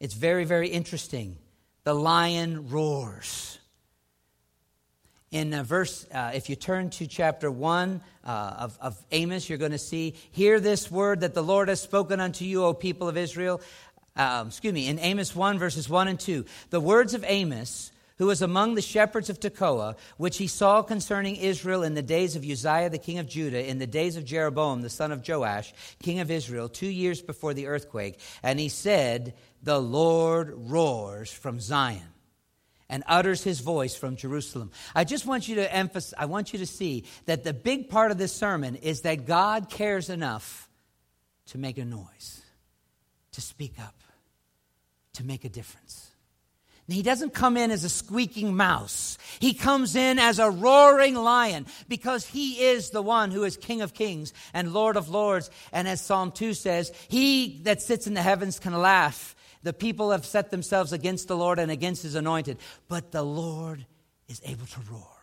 It's 0.00 0.14
very 0.14 0.44
very 0.44 0.68
interesting. 0.68 1.38
The 1.84 1.94
lion 1.94 2.68
roars. 2.70 3.58
In 5.30 5.52
uh, 5.52 5.64
verse, 5.64 6.06
uh, 6.14 6.30
if 6.32 6.48
you 6.48 6.54
turn 6.54 6.90
to 6.90 7.08
chapter 7.08 7.50
1 7.50 8.00
uh, 8.24 8.28
of, 8.60 8.78
of 8.80 9.04
Amos, 9.10 9.48
you're 9.48 9.58
going 9.58 9.72
to 9.72 9.78
see, 9.78 10.14
Hear 10.30 10.60
this 10.60 10.92
word 10.92 11.20
that 11.22 11.34
the 11.34 11.42
Lord 11.42 11.68
has 11.68 11.80
spoken 11.80 12.20
unto 12.20 12.44
you, 12.44 12.62
O 12.64 12.72
people 12.72 13.08
of 13.08 13.16
Israel 13.16 13.60
um, 14.16 14.48
excuse 14.48 14.72
me, 14.72 14.88
in 14.88 14.98
Amos 15.00 15.34
1, 15.34 15.58
verses 15.58 15.88
1 15.88 16.08
and 16.08 16.20
2, 16.20 16.44
the 16.70 16.80
words 16.80 17.14
of 17.14 17.24
Amos, 17.26 17.90
who 18.18 18.26
was 18.26 18.42
among 18.42 18.74
the 18.74 18.82
shepherds 18.82 19.28
of 19.28 19.40
Tekoa, 19.40 19.96
which 20.16 20.38
he 20.38 20.46
saw 20.46 20.82
concerning 20.82 21.36
Israel 21.36 21.82
in 21.82 21.94
the 21.94 22.02
days 22.02 22.36
of 22.36 22.44
Uzziah 22.44 22.90
the 22.90 22.98
king 22.98 23.18
of 23.18 23.28
Judah, 23.28 23.68
in 23.68 23.78
the 23.78 23.86
days 23.86 24.16
of 24.16 24.24
Jeroboam 24.24 24.82
the 24.82 24.90
son 24.90 25.12
of 25.12 25.26
Joash, 25.26 25.72
king 26.02 26.20
of 26.20 26.30
Israel, 26.30 26.68
two 26.68 26.88
years 26.88 27.22
before 27.22 27.54
the 27.54 27.66
earthquake. 27.66 28.20
And 28.42 28.60
he 28.60 28.68
said, 28.68 29.34
The 29.62 29.80
Lord 29.80 30.52
roars 30.54 31.32
from 31.32 31.60
Zion 31.60 32.02
and 32.88 33.02
utters 33.06 33.42
his 33.42 33.60
voice 33.60 33.94
from 33.94 34.16
Jerusalem. 34.16 34.70
I 34.94 35.04
just 35.04 35.26
want 35.26 35.48
you 35.48 35.56
to 35.56 35.74
emphasize, 35.74 36.14
I 36.18 36.26
want 36.26 36.52
you 36.52 36.58
to 36.60 36.66
see 36.66 37.04
that 37.26 37.44
the 37.44 37.54
big 37.54 37.88
part 37.88 38.10
of 38.10 38.18
this 38.18 38.32
sermon 38.32 38.76
is 38.76 39.02
that 39.02 39.26
God 39.26 39.70
cares 39.70 40.10
enough 40.10 40.68
to 41.46 41.58
make 41.58 41.78
a 41.78 41.84
noise, 41.84 42.42
to 43.32 43.40
speak 43.40 43.74
up 43.80 43.94
to 45.14 45.24
make 45.24 45.44
a 45.44 45.48
difference. 45.48 46.10
He 46.86 47.02
doesn't 47.02 47.32
come 47.32 47.56
in 47.56 47.70
as 47.70 47.82
a 47.82 47.88
squeaking 47.88 48.54
mouse. 48.54 49.16
He 49.40 49.54
comes 49.54 49.96
in 49.96 50.18
as 50.18 50.38
a 50.38 50.50
roaring 50.50 51.14
lion 51.14 51.66
because 51.88 52.26
he 52.26 52.62
is 52.62 52.90
the 52.90 53.00
one 53.00 53.30
who 53.30 53.44
is 53.44 53.56
King 53.56 53.80
of 53.80 53.94
kings 53.94 54.34
and 54.52 54.74
Lord 54.74 54.96
of 54.96 55.08
lords. 55.08 55.50
And 55.72 55.88
as 55.88 56.02
Psalm 56.02 56.30
2 56.30 56.52
says, 56.52 56.92
he 57.08 57.60
that 57.64 57.80
sits 57.80 58.06
in 58.06 58.12
the 58.12 58.22
heavens 58.22 58.58
can 58.58 58.74
laugh. 58.74 59.34
The 59.62 59.72
people 59.72 60.10
have 60.10 60.26
set 60.26 60.50
themselves 60.50 60.92
against 60.92 61.26
the 61.26 61.36
Lord 61.36 61.58
and 61.58 61.70
against 61.70 62.02
his 62.02 62.16
anointed, 62.16 62.58
but 62.86 63.12
the 63.12 63.22
Lord 63.22 63.86
is 64.28 64.42
able 64.44 64.66
to 64.66 64.80
roar. 64.90 65.13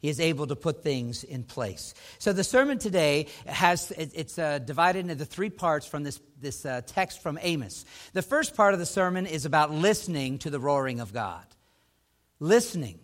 He 0.00 0.08
is 0.08 0.20
able 0.20 0.46
to 0.46 0.56
put 0.56 0.82
things 0.82 1.24
in 1.24 1.42
place. 1.42 1.92
So 2.18 2.32
the 2.32 2.44
sermon 2.44 2.78
today 2.78 3.26
has 3.46 3.90
it's 3.90 4.38
uh, 4.38 4.60
divided 4.60 5.10
into 5.10 5.24
three 5.24 5.50
parts 5.50 5.86
from 5.86 6.04
this 6.04 6.20
this 6.40 6.64
uh, 6.64 6.82
text 6.86 7.20
from 7.20 7.38
Amos. 7.42 7.84
The 8.12 8.22
first 8.22 8.54
part 8.54 8.74
of 8.74 8.80
the 8.80 8.86
sermon 8.86 9.26
is 9.26 9.44
about 9.44 9.72
listening 9.72 10.38
to 10.38 10.50
the 10.50 10.60
roaring 10.60 11.00
of 11.00 11.12
God. 11.12 11.44
Listening. 12.38 13.00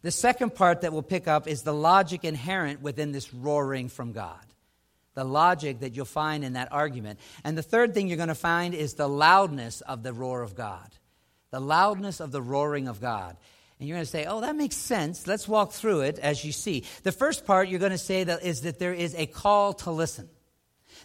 The 0.00 0.10
second 0.10 0.54
part 0.54 0.82
that 0.82 0.92
we'll 0.92 1.02
pick 1.02 1.28
up 1.28 1.48
is 1.48 1.62
the 1.62 1.74
logic 1.74 2.24
inherent 2.24 2.80
within 2.80 3.12
this 3.12 3.34
roaring 3.34 3.88
from 3.88 4.12
God. 4.12 4.38
The 5.14 5.24
logic 5.24 5.80
that 5.80 5.94
you'll 5.94 6.04
find 6.04 6.44
in 6.44 6.52
that 6.52 6.72
argument. 6.72 7.18
And 7.44 7.58
the 7.58 7.62
third 7.62 7.92
thing 7.92 8.08
you're 8.08 8.16
going 8.16 8.28
to 8.28 8.34
find 8.36 8.74
is 8.74 8.94
the 8.94 9.08
loudness 9.08 9.80
of 9.80 10.02
the 10.02 10.12
roar 10.12 10.42
of 10.42 10.54
God. 10.54 10.88
The 11.50 11.60
loudness 11.60 12.20
of 12.20 12.30
the 12.30 12.40
roaring 12.40 12.86
of 12.86 13.00
God. 13.00 13.36
And 13.78 13.88
you're 13.88 13.96
going 13.96 14.04
to 14.04 14.10
say, 14.10 14.24
oh, 14.24 14.40
that 14.40 14.56
makes 14.56 14.76
sense. 14.76 15.26
Let's 15.26 15.46
walk 15.46 15.72
through 15.72 16.00
it 16.00 16.18
as 16.18 16.44
you 16.44 16.50
see. 16.50 16.84
The 17.04 17.12
first 17.12 17.46
part 17.46 17.68
you're 17.68 17.78
going 17.78 17.92
to 17.92 17.98
say 17.98 18.24
that 18.24 18.42
is 18.42 18.62
that 18.62 18.78
there 18.78 18.94
is 18.94 19.14
a 19.14 19.26
call 19.26 19.72
to 19.74 19.90
listen. 19.90 20.28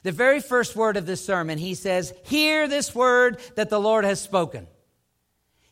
The 0.01 0.11
very 0.11 0.39
first 0.39 0.75
word 0.75 0.97
of 0.97 1.05
this 1.05 1.23
sermon, 1.23 1.59
he 1.59 1.75
says, 1.75 2.13
Hear 2.23 2.67
this 2.67 2.95
word 2.95 3.39
that 3.55 3.69
the 3.69 3.79
Lord 3.79 4.05
has 4.05 4.19
spoken. 4.19 4.67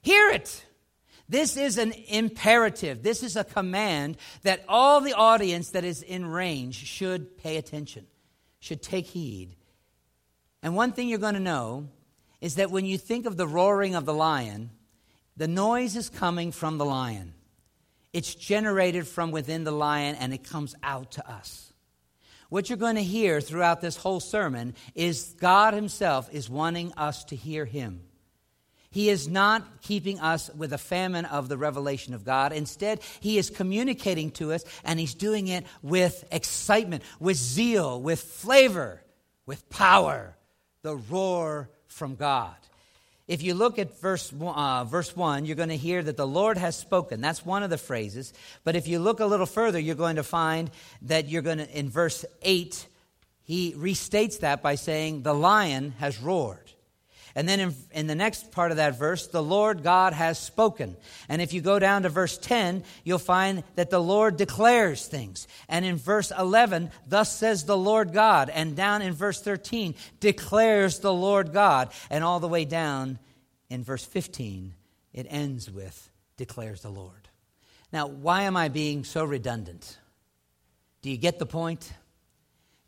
Hear 0.01 0.29
it. 0.29 0.63
This 1.27 1.57
is 1.57 1.77
an 1.77 1.93
imperative. 2.09 3.03
This 3.03 3.23
is 3.23 3.35
a 3.35 3.43
command 3.43 4.17
that 4.43 4.63
all 4.67 5.01
the 5.01 5.13
audience 5.13 5.69
that 5.71 5.85
is 5.85 6.03
in 6.03 6.25
range 6.25 6.75
should 6.75 7.37
pay 7.37 7.57
attention, 7.57 8.05
should 8.59 8.83
take 8.83 9.05
heed. 9.05 9.55
And 10.61 10.75
one 10.75 10.91
thing 10.91 11.07
you're 11.07 11.19
going 11.19 11.35
to 11.35 11.39
know 11.39 11.87
is 12.41 12.55
that 12.55 12.69
when 12.69 12.85
you 12.85 12.97
think 12.97 13.25
of 13.25 13.37
the 13.37 13.47
roaring 13.47 13.95
of 13.95 14.05
the 14.05 14.13
lion, 14.13 14.71
the 15.37 15.47
noise 15.47 15.95
is 15.95 16.09
coming 16.09 16.51
from 16.51 16.77
the 16.77 16.85
lion. 16.85 17.33
It's 18.13 18.35
generated 18.35 19.07
from 19.07 19.31
within 19.31 19.63
the 19.63 19.71
lion 19.71 20.15
and 20.15 20.33
it 20.33 20.43
comes 20.43 20.75
out 20.83 21.13
to 21.13 21.29
us. 21.29 21.71
What 22.49 22.69
you're 22.69 22.77
going 22.77 22.97
to 22.97 23.03
hear 23.03 23.39
throughout 23.39 23.79
this 23.79 23.95
whole 23.95 24.19
sermon 24.19 24.75
is 24.93 25.35
God 25.39 25.73
Himself 25.73 26.29
is 26.33 26.49
wanting 26.49 26.91
us 26.97 27.23
to 27.25 27.35
hear 27.37 27.63
Him. 27.63 28.01
He 28.89 29.07
is 29.07 29.29
not 29.29 29.81
keeping 29.81 30.19
us 30.19 30.49
with 30.53 30.73
a 30.73 30.77
famine 30.77 31.23
of 31.23 31.47
the 31.47 31.57
revelation 31.57 32.13
of 32.13 32.25
God. 32.25 32.51
Instead, 32.51 32.99
He 33.21 33.37
is 33.37 33.49
communicating 33.49 34.31
to 34.31 34.51
us, 34.51 34.65
and 34.83 34.99
He's 34.99 35.13
doing 35.13 35.47
it 35.47 35.65
with 35.81 36.25
excitement, 36.29 37.03
with 37.21 37.37
zeal, 37.37 38.01
with 38.01 38.19
flavor, 38.21 39.01
with 39.45 39.69
power. 39.69 40.35
The 40.81 40.97
roar 40.97 41.69
from 41.87 42.15
God. 42.15 42.55
If 43.31 43.43
you 43.43 43.53
look 43.53 43.79
at 43.79 43.97
verse, 44.01 44.33
uh, 44.41 44.83
verse 44.83 45.15
1, 45.15 45.45
you're 45.45 45.55
going 45.55 45.69
to 45.69 45.77
hear 45.77 46.03
that 46.03 46.17
the 46.17 46.27
Lord 46.27 46.57
has 46.57 46.75
spoken. 46.75 47.21
That's 47.21 47.45
one 47.45 47.63
of 47.63 47.69
the 47.69 47.77
phrases. 47.77 48.33
But 48.65 48.75
if 48.75 48.89
you 48.89 48.99
look 48.99 49.21
a 49.21 49.25
little 49.25 49.45
further, 49.45 49.79
you're 49.79 49.95
going 49.95 50.17
to 50.17 50.23
find 50.23 50.69
that 51.03 51.29
you're 51.29 51.41
going 51.41 51.59
to, 51.59 51.79
in 51.79 51.89
verse 51.89 52.25
8, 52.41 52.85
he 53.43 53.71
restates 53.71 54.41
that 54.41 54.61
by 54.61 54.75
saying, 54.75 55.21
The 55.21 55.33
lion 55.33 55.93
has 55.99 56.19
roared. 56.19 56.73
And 57.35 57.47
then 57.47 57.59
in, 57.59 57.75
in, 57.91 58.07
the 58.07 58.15
next 58.15 58.51
part 58.51 58.71
of 58.71 58.77
that 58.77 58.97
verse, 58.97 59.27
the 59.27 59.43
Lord 59.43 59.83
God 59.83 60.13
has 60.13 60.37
spoken. 60.37 60.97
And 61.29 61.41
if 61.41 61.53
you 61.53 61.61
go 61.61 61.79
down 61.79 62.03
to 62.03 62.09
verse 62.09 62.37
10, 62.37 62.83
you'll 63.03 63.19
find 63.19 63.63
that 63.75 63.89
the 63.89 64.01
Lord 64.01 64.37
declares 64.37 65.05
things. 65.07 65.47
And 65.69 65.85
in 65.85 65.95
verse 65.95 66.31
11, 66.37 66.91
thus 67.07 67.35
says 67.35 67.63
the 67.63 67.77
Lord 67.77 68.13
God. 68.13 68.49
And 68.49 68.75
down 68.75 69.01
in 69.01 69.13
verse 69.13 69.41
13, 69.41 69.95
declares 70.19 70.99
the 70.99 71.13
Lord 71.13 71.53
God. 71.53 71.91
And 72.09 72.23
all 72.23 72.39
the 72.39 72.47
way 72.47 72.65
down 72.65 73.19
in 73.69 73.83
verse 73.83 74.03
15, 74.03 74.73
it 75.13 75.27
ends 75.29 75.71
with, 75.71 76.09
declares 76.37 76.81
the 76.81 76.89
Lord. 76.89 77.29
Now, 77.93 78.07
why 78.07 78.43
am 78.43 78.57
I 78.57 78.69
being 78.69 79.03
so 79.03 79.23
redundant? 79.23 79.97
Do 81.01 81.09
you 81.09 81.17
get 81.17 81.39
the 81.39 81.45
point? 81.45 81.91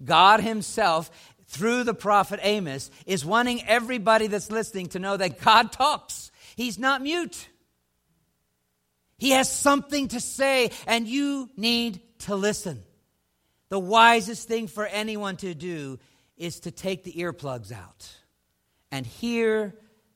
God 0.04 0.42
Himself 0.42 1.10
through 1.53 1.83
the 1.83 1.93
prophet 1.93 2.39
Amos 2.41 2.89
is 3.05 3.24
wanting 3.24 3.63
everybody 3.67 4.27
that's 4.27 4.51
listening 4.51 4.88
to 4.88 5.00
know 5.00 5.15
that 5.15 5.39
God 5.39 5.72
talks. 5.72 6.31
He's 6.55 6.79
not 6.79 7.01
mute. 7.01 7.48
He 9.19 9.31
has 9.31 9.51
something 9.51 10.10
to 10.10 10.19
say, 10.19 10.72
and 10.88 11.07
you 11.07 11.50
need 11.55 12.01
to 12.19 12.36
listen. 12.36 12.83
The 13.69 13.79
wisest 13.79 14.48
thing 14.48 14.67
for 14.67 14.86
anyone 14.86 15.38
to 15.38 15.53
do 15.53 16.00
is 16.38 16.62
to 16.62 16.72
take 16.72 17.03
the 17.03 17.13
earplugs 17.13 17.72
out 17.72 18.10
and 18.91 19.05
hear 19.05 19.75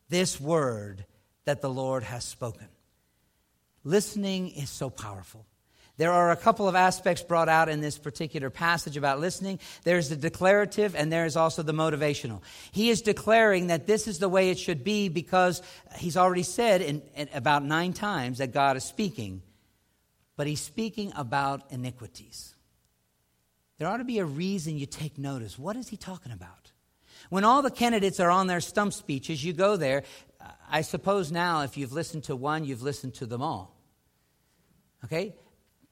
this 0.10 0.42
word 0.42 1.06
that 1.46 1.62
the 1.62 1.70
Lord 1.70 2.04
has 2.04 2.26
spoken. 2.26 2.68
Listening 3.84 4.50
is 4.50 4.70
so 4.70 4.90
powerful. 4.90 5.46
There 5.98 6.14
are 6.14 6.30
a 6.30 6.36
couple 6.36 6.68
of 6.68 6.76
aspects 6.76 7.24
brought 7.24 7.50
out 7.50 7.70
in 7.70 7.82
this 7.82 7.98
particular 7.98 8.52
passage 8.52 8.98
about 8.98 9.20
listening. 9.20 9.60
There's 9.84 10.10
the 10.10 10.16
declarative 10.16 10.96
and 10.96 11.12
there 11.12 11.26
is 11.26 11.36
also 11.36 11.64
the 11.64 11.74
motivational. 11.74 12.42
He 12.72 12.92
is 12.92 13.02
declaring 13.02 13.68
that 13.68 13.88
this 13.88 14.08
is 14.08 14.20
the 14.20 14.30
way 14.30 14.52
it 14.52 14.60
should 14.60 14.84
be 14.84 15.10
because 15.10 15.64
he's 15.96 16.16
already 16.16 16.44
said 16.44 16.82
in, 16.82 17.02
in 17.16 17.30
about 17.34 17.66
nine 17.66 17.94
times 17.94 18.38
that 18.38 18.54
God 18.54 18.78
is 18.78 18.84
speaking, 18.84 19.42
but 20.36 20.46
he's 20.46 20.62
speaking 20.62 21.12
about 21.16 21.64
iniquities. 21.72 22.54
There 23.80 23.88
ought 23.88 23.98
to 23.98 24.04
be 24.04 24.20
a 24.20 24.26
reason 24.26 24.78
you 24.78 24.86
take 24.86 25.18
notice. 25.18 25.58
What 25.58 25.76
is 25.76 25.88
he 25.88 25.98
talking 25.98 26.32
about? 26.32 26.72
When 27.30 27.44
all 27.44 27.64
the 27.64 27.72
candidates 27.72 28.20
are 28.20 28.30
on 28.30 28.46
their 28.46 28.62
stump 28.62 28.94
speeches, 28.94 29.44
you 29.44 29.52
go 29.52 29.78
there. 29.78 30.04
I 30.70 30.82
suppose 30.82 31.32
now, 31.32 31.62
if 31.62 31.76
you've 31.76 31.92
listened 31.92 32.26
to 32.26 32.36
one, 32.36 32.66
you've 32.66 32.84
listened 32.84 33.16
to 33.16 33.26
them 33.26 33.42
all. 33.42 33.76
Okay? 35.04 35.36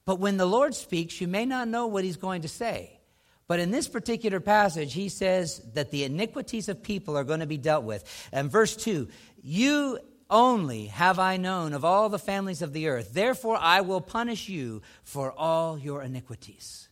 But 0.06 0.20
when 0.20 0.36
the 0.36 0.46
Lord 0.46 0.74
speaks, 0.74 1.20
you 1.20 1.28
may 1.28 1.44
not 1.44 1.68
know 1.68 1.88
what 1.88 2.04
he's 2.04 2.16
going 2.16 2.42
to 2.42 2.48
say. 2.48 3.00
But 3.48 3.60
in 3.60 3.70
this 3.70 3.88
particular 3.88 4.40
passage, 4.40 4.94
he 4.94 5.08
says 5.08 5.60
that 5.74 5.90
the 5.90 6.04
iniquities 6.04 6.68
of 6.68 6.82
people 6.82 7.16
are 7.16 7.24
going 7.24 7.40
to 7.40 7.46
be 7.46 7.58
dealt 7.58 7.84
with. 7.84 8.28
And 8.32 8.50
verse 8.50 8.74
2 8.76 9.08
You 9.42 9.98
only 10.30 10.86
have 10.86 11.18
I 11.18 11.36
known 11.36 11.72
of 11.72 11.84
all 11.84 12.08
the 12.08 12.18
families 12.18 12.62
of 12.62 12.72
the 12.72 12.88
earth. 12.88 13.12
Therefore, 13.12 13.58
I 13.60 13.82
will 13.82 14.00
punish 14.00 14.48
you 14.48 14.82
for 15.04 15.32
all 15.32 15.78
your 15.78 16.02
iniquities. 16.02 16.88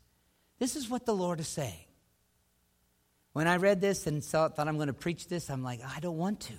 This 0.59 0.76
is 0.76 0.88
what 0.88 1.06
the 1.06 1.14
Lord 1.14 1.40
is 1.40 1.49
saying. 1.49 1.85
When 3.33 3.49
I 3.49 3.56
read 3.56 3.80
this 3.80 4.06
and 4.06 4.23
thought, 4.23 4.54
thought 4.54 4.68
I'm 4.68 4.76
going 4.76 4.87
to 4.87 4.92
preach 4.92 5.26
this, 5.26 5.50
I'm 5.50 5.64
like, 5.64 5.80
I 5.85 5.99
don't 5.99 6.18
want 6.18 6.40
to. 6.40 6.54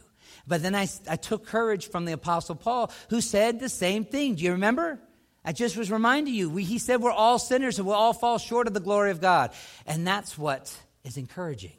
But 0.45 0.61
then 0.61 0.75
I, 0.75 0.89
I 1.09 1.15
took 1.15 1.45
courage 1.45 1.89
from 1.89 2.03
the 2.03 2.11
Apostle 2.11 2.55
Paul, 2.55 2.91
who 3.09 3.21
said 3.21 3.59
the 3.59 3.69
same 3.69 4.03
thing. 4.03 4.35
Do 4.35 4.43
you 4.43 4.51
remember? 4.51 4.99
I 5.45 5.51
just 5.51 5.77
was 5.77 5.91
reminding 5.91 6.33
you, 6.33 6.49
we, 6.49 6.63
he 6.63 6.79
said 6.79 7.01
we're 7.01 7.11
all 7.11 7.37
sinners 7.37 7.77
and 7.77 7.87
we'll 7.87 7.95
all 7.95 8.13
fall 8.13 8.39
short 8.39 8.65
of 8.67 8.73
the 8.73 8.79
glory 8.79 9.11
of 9.11 9.21
God. 9.21 9.51
And 9.85 10.05
that's 10.05 10.37
what 10.37 10.75
is 11.03 11.17
encouraging. 11.17 11.77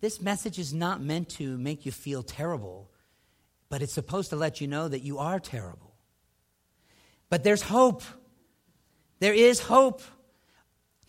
This 0.00 0.20
message 0.20 0.58
is 0.58 0.74
not 0.74 1.00
meant 1.00 1.28
to 1.30 1.56
make 1.58 1.86
you 1.86 1.92
feel 1.92 2.24
terrible, 2.24 2.90
but 3.68 3.82
it's 3.82 3.92
supposed 3.92 4.30
to 4.30 4.36
let 4.36 4.60
you 4.60 4.66
know 4.66 4.88
that 4.88 5.02
you 5.02 5.18
are 5.18 5.38
terrible. 5.38 5.94
But 7.30 7.44
there's 7.44 7.62
hope. 7.62 8.02
There 9.20 9.34
is 9.34 9.60
hope. 9.60 10.02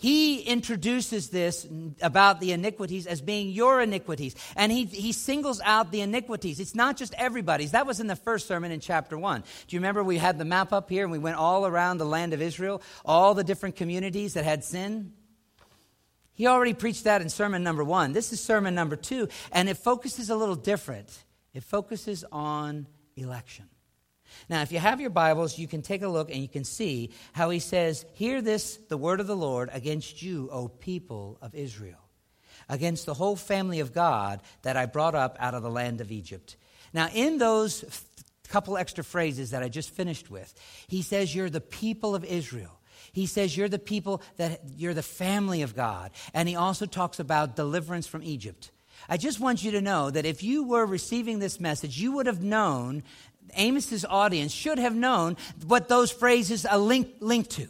He 0.01 0.39
introduces 0.39 1.29
this 1.29 1.68
about 2.01 2.39
the 2.39 2.53
iniquities 2.53 3.06
as 3.06 3.20
being 3.20 3.50
your 3.50 3.82
iniquities. 3.82 4.34
And 4.56 4.72
he, 4.72 4.86
he 4.86 5.12
singles 5.12 5.60
out 5.62 5.91
the 5.91 6.00
iniquities. 6.00 6.62
It's 6.62 6.74
not 6.74 6.96
just 6.96 7.13
everybody's. 7.15 7.72
That 7.72 7.86
was 7.86 8.00
in 8.00 8.08
the 8.08 8.15
first 8.15 8.48
sermon 8.48 8.72
in 8.72 8.79
chapter 8.79 9.18
1. 9.18 9.44
Do 9.68 9.75
you 9.75 9.79
remember 9.79 10.01
we 10.01 10.18
had 10.18 10.38
the 10.38 10.46
map 10.46 10.72
up 10.72 10.89
here 10.89 11.03
and 11.03 11.12
we 11.12 11.18
went 11.18 11.36
all 11.36 11.68
around 11.68 11.98
the 11.98 12.06
land 12.06 12.32
of 12.32 12.41
Israel, 12.41 12.82
all 13.03 13.34
the 13.34 13.44
different 13.44 13.75
communities 13.75 14.36
that 14.36 14.46
had 14.46 14.63
sin? 14.63 15.12
He 16.34 16.48
already 16.48 16.74
preached 16.74 17.03
that 17.03 17.22
in 17.22 17.27
sermon 17.27 17.62
number 17.62 17.84
1. 17.84 18.13
This 18.13 18.32
is 18.32 18.39
sermon 18.39 18.74
number 18.74 18.96
2, 18.96 19.27
and 19.51 19.68
it 19.68 19.75
focuses 19.75 20.29
a 20.29 20.36
little 20.38 20.56
different. 20.56 21.25
It 21.53 21.65
focuses 21.65 22.24
on 22.32 22.88
election. 23.18 23.68
Now, 24.50 24.62
if 24.62 24.72
you 24.72 24.80
have 24.80 25.02
your 25.02 25.10
Bibles, 25.10 25.58
you 25.58 25.68
can 25.68 25.82
take 25.82 26.02
a 26.02 26.08
look 26.08 26.30
and 26.30 26.42
you 26.42 26.48
can 26.48 26.64
see 26.64 27.12
how 27.34 27.50
he 27.50 27.60
says, 27.60 28.06
Hear 28.14 28.42
this, 28.42 28.78
the 28.90 28.98
word 28.98 29.20
of 29.20 29.28
the 29.28 29.36
Lord, 29.36 29.70
against 29.72 30.22
you, 30.22 30.50
O 30.52 30.68
people 30.68 31.38
of 31.42 31.54
Israel, 31.56 32.00
against 32.68 33.06
the 33.06 33.14
whole 33.14 33.36
family 33.36 33.80
of 33.80 33.94
God 33.94 34.42
that 34.62 34.78
I 34.78 34.86
brought 34.86 35.16
up 35.16 35.38
out 35.40 35.54
of 35.54 35.64
the 35.64 35.70
land 35.70 36.02
of 36.02 36.12
Egypt. 36.12 36.58
Now, 36.94 37.10
in 37.14 37.38
those 37.38 37.84
couple 38.48 38.78
extra 38.78 39.04
phrases 39.04 39.52
that 39.52 39.62
I 39.62 39.70
just 39.70 39.92
finished 39.92 40.30
with, 40.32 40.54
he 40.88 41.02
says, 41.02 41.34
You're 41.36 41.50
the 41.50 41.62
people 41.62 42.16
of 42.16 42.24
Israel. 42.24 42.80
He 43.12 43.26
says 43.26 43.56
you're 43.56 43.70
the 43.70 43.80
people 43.80 44.22
that 44.38 44.62
you're 44.78 44.94
the 44.94 45.02
family 45.02 45.62
of 45.62 45.76
God. 45.76 46.12
And 46.34 46.48
he 46.48 46.56
also 46.56 46.86
talks 46.86 47.20
about 47.20 47.56
deliverance 47.56 48.08
from 48.08 48.24
Egypt. 48.24 48.72
I 49.08 49.18
just 49.18 49.40
want 49.40 49.64
you 49.64 49.72
to 49.72 49.82
know 49.82 50.10
that 50.10 50.26
if 50.26 50.44
you 50.44 50.64
were 50.64 50.86
receiving 50.86 51.40
this 51.40 51.60
message, 51.60 52.00
you 52.00 52.12
would 52.14 52.26
have 52.26 52.44
known 52.44 53.04
Amos's 53.58 54.06
audience 54.06 54.51
should 54.51 54.79
have 54.79 54.96
known 54.96 55.38
what 55.65 55.88
those 55.88 56.12
phrases 56.12 56.65
are 56.65 56.77
linked 56.77 57.22
link 57.22 57.50
to. 57.50 57.68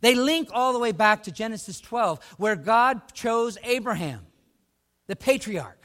They 0.00 0.14
link 0.14 0.48
all 0.52 0.72
the 0.72 0.78
way 0.78 0.92
back 0.92 1.22
to 1.24 1.30
Genesis 1.30 1.80
12, 1.80 2.18
where 2.36 2.56
God 2.56 3.12
chose 3.14 3.56
Abraham, 3.62 4.26
the 5.06 5.16
patriarch. 5.16 5.78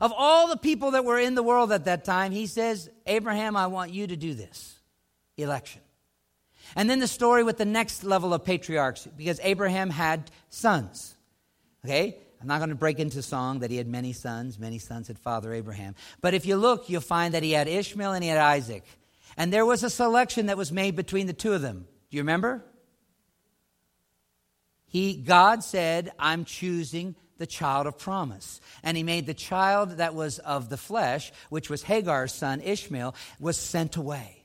Of 0.00 0.12
all 0.14 0.48
the 0.48 0.56
people 0.56 0.90
that 0.90 1.04
were 1.04 1.18
in 1.18 1.34
the 1.34 1.42
world 1.42 1.72
at 1.72 1.84
that 1.84 2.04
time, 2.04 2.32
he 2.32 2.46
says, 2.46 2.90
Abraham, 3.06 3.56
I 3.56 3.68
want 3.68 3.92
you 3.92 4.06
to 4.06 4.16
do 4.16 4.34
this 4.34 4.78
election. 5.36 5.80
And 6.74 6.90
then 6.90 6.98
the 6.98 7.06
story 7.06 7.44
with 7.44 7.56
the 7.56 7.64
next 7.64 8.02
level 8.02 8.34
of 8.34 8.44
patriarchs, 8.44 9.06
because 9.16 9.38
Abraham 9.42 9.90
had 9.90 10.30
sons. 10.50 11.14
Okay? 11.84 12.18
I'm 12.40 12.46
not 12.46 12.58
going 12.58 12.70
to 12.70 12.76
break 12.76 12.98
into 12.98 13.22
song 13.22 13.60
that 13.60 13.70
he 13.70 13.76
had 13.76 13.88
many 13.88 14.12
sons. 14.12 14.58
Many 14.58 14.78
sons 14.78 15.08
had 15.08 15.18
Father 15.18 15.52
Abraham. 15.52 15.94
But 16.20 16.34
if 16.34 16.46
you 16.46 16.56
look, 16.56 16.88
you'll 16.88 17.00
find 17.00 17.34
that 17.34 17.42
he 17.42 17.52
had 17.52 17.68
Ishmael 17.68 18.12
and 18.12 18.22
he 18.22 18.28
had 18.28 18.38
Isaac. 18.38 18.84
And 19.36 19.52
there 19.52 19.66
was 19.66 19.82
a 19.82 19.90
selection 19.90 20.46
that 20.46 20.56
was 20.56 20.72
made 20.72 20.96
between 20.96 21.26
the 21.26 21.32
two 21.32 21.52
of 21.52 21.62
them. 21.62 21.86
Do 22.10 22.16
you 22.16 22.22
remember? 22.22 22.64
He, 24.86 25.14
God 25.14 25.64
said, 25.64 26.12
I'm 26.18 26.44
choosing 26.44 27.16
the 27.38 27.46
child 27.46 27.86
of 27.86 27.98
promise. 27.98 28.60
And 28.82 28.96
he 28.96 29.02
made 29.02 29.26
the 29.26 29.34
child 29.34 29.98
that 29.98 30.14
was 30.14 30.38
of 30.38 30.68
the 30.68 30.76
flesh, 30.76 31.32
which 31.50 31.68
was 31.68 31.82
Hagar's 31.82 32.32
son, 32.32 32.60
Ishmael, 32.60 33.14
was 33.38 33.58
sent 33.58 33.96
away. 33.96 34.44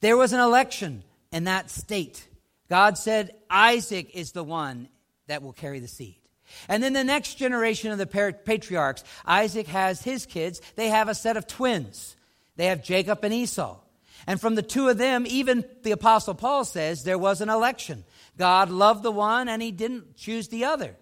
There 0.00 0.16
was 0.16 0.32
an 0.32 0.40
election 0.40 1.02
in 1.32 1.44
that 1.44 1.70
state. 1.70 2.28
God 2.68 2.98
said, 2.98 3.34
Isaac 3.50 4.10
is 4.14 4.32
the 4.32 4.44
one 4.44 4.88
that 5.26 5.42
will 5.42 5.52
carry 5.52 5.80
the 5.80 5.88
seed. 5.88 6.16
And 6.68 6.82
then 6.82 6.92
the 6.92 7.04
next 7.04 7.34
generation 7.34 7.92
of 7.92 7.98
the 7.98 8.06
patriarchs, 8.44 9.04
Isaac 9.24 9.66
has 9.68 10.02
his 10.02 10.26
kids. 10.26 10.60
They 10.76 10.88
have 10.88 11.08
a 11.08 11.14
set 11.14 11.36
of 11.36 11.46
twins. 11.46 12.16
They 12.56 12.66
have 12.66 12.82
Jacob 12.82 13.22
and 13.22 13.34
Esau. 13.34 13.78
And 14.26 14.40
from 14.40 14.54
the 14.54 14.62
two 14.62 14.88
of 14.88 14.98
them, 14.98 15.24
even 15.28 15.64
the 15.82 15.92
Apostle 15.92 16.34
Paul 16.34 16.64
says 16.64 17.04
there 17.04 17.18
was 17.18 17.40
an 17.40 17.48
election. 17.48 18.04
God 18.36 18.70
loved 18.70 19.02
the 19.02 19.12
one 19.12 19.48
and 19.48 19.62
he 19.62 19.70
didn't 19.70 20.16
choose 20.16 20.48
the 20.48 20.64
other. 20.64 20.96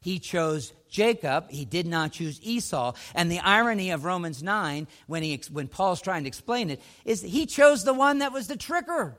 He 0.00 0.18
chose 0.18 0.72
Jacob. 0.88 1.50
He 1.50 1.64
did 1.64 1.86
not 1.86 2.12
choose 2.12 2.40
Esau. 2.42 2.94
And 3.14 3.30
the 3.30 3.40
irony 3.40 3.90
of 3.90 4.04
Romans 4.04 4.42
9, 4.42 4.86
when, 5.06 5.22
he, 5.22 5.40
when 5.52 5.68
Paul's 5.68 6.00
trying 6.00 6.24
to 6.24 6.28
explain 6.28 6.70
it, 6.70 6.80
is 7.04 7.22
he 7.22 7.46
chose 7.46 7.84
the 7.84 7.94
one 7.94 8.18
that 8.18 8.32
was 8.32 8.46
the 8.46 8.56
tricker. 8.56 9.14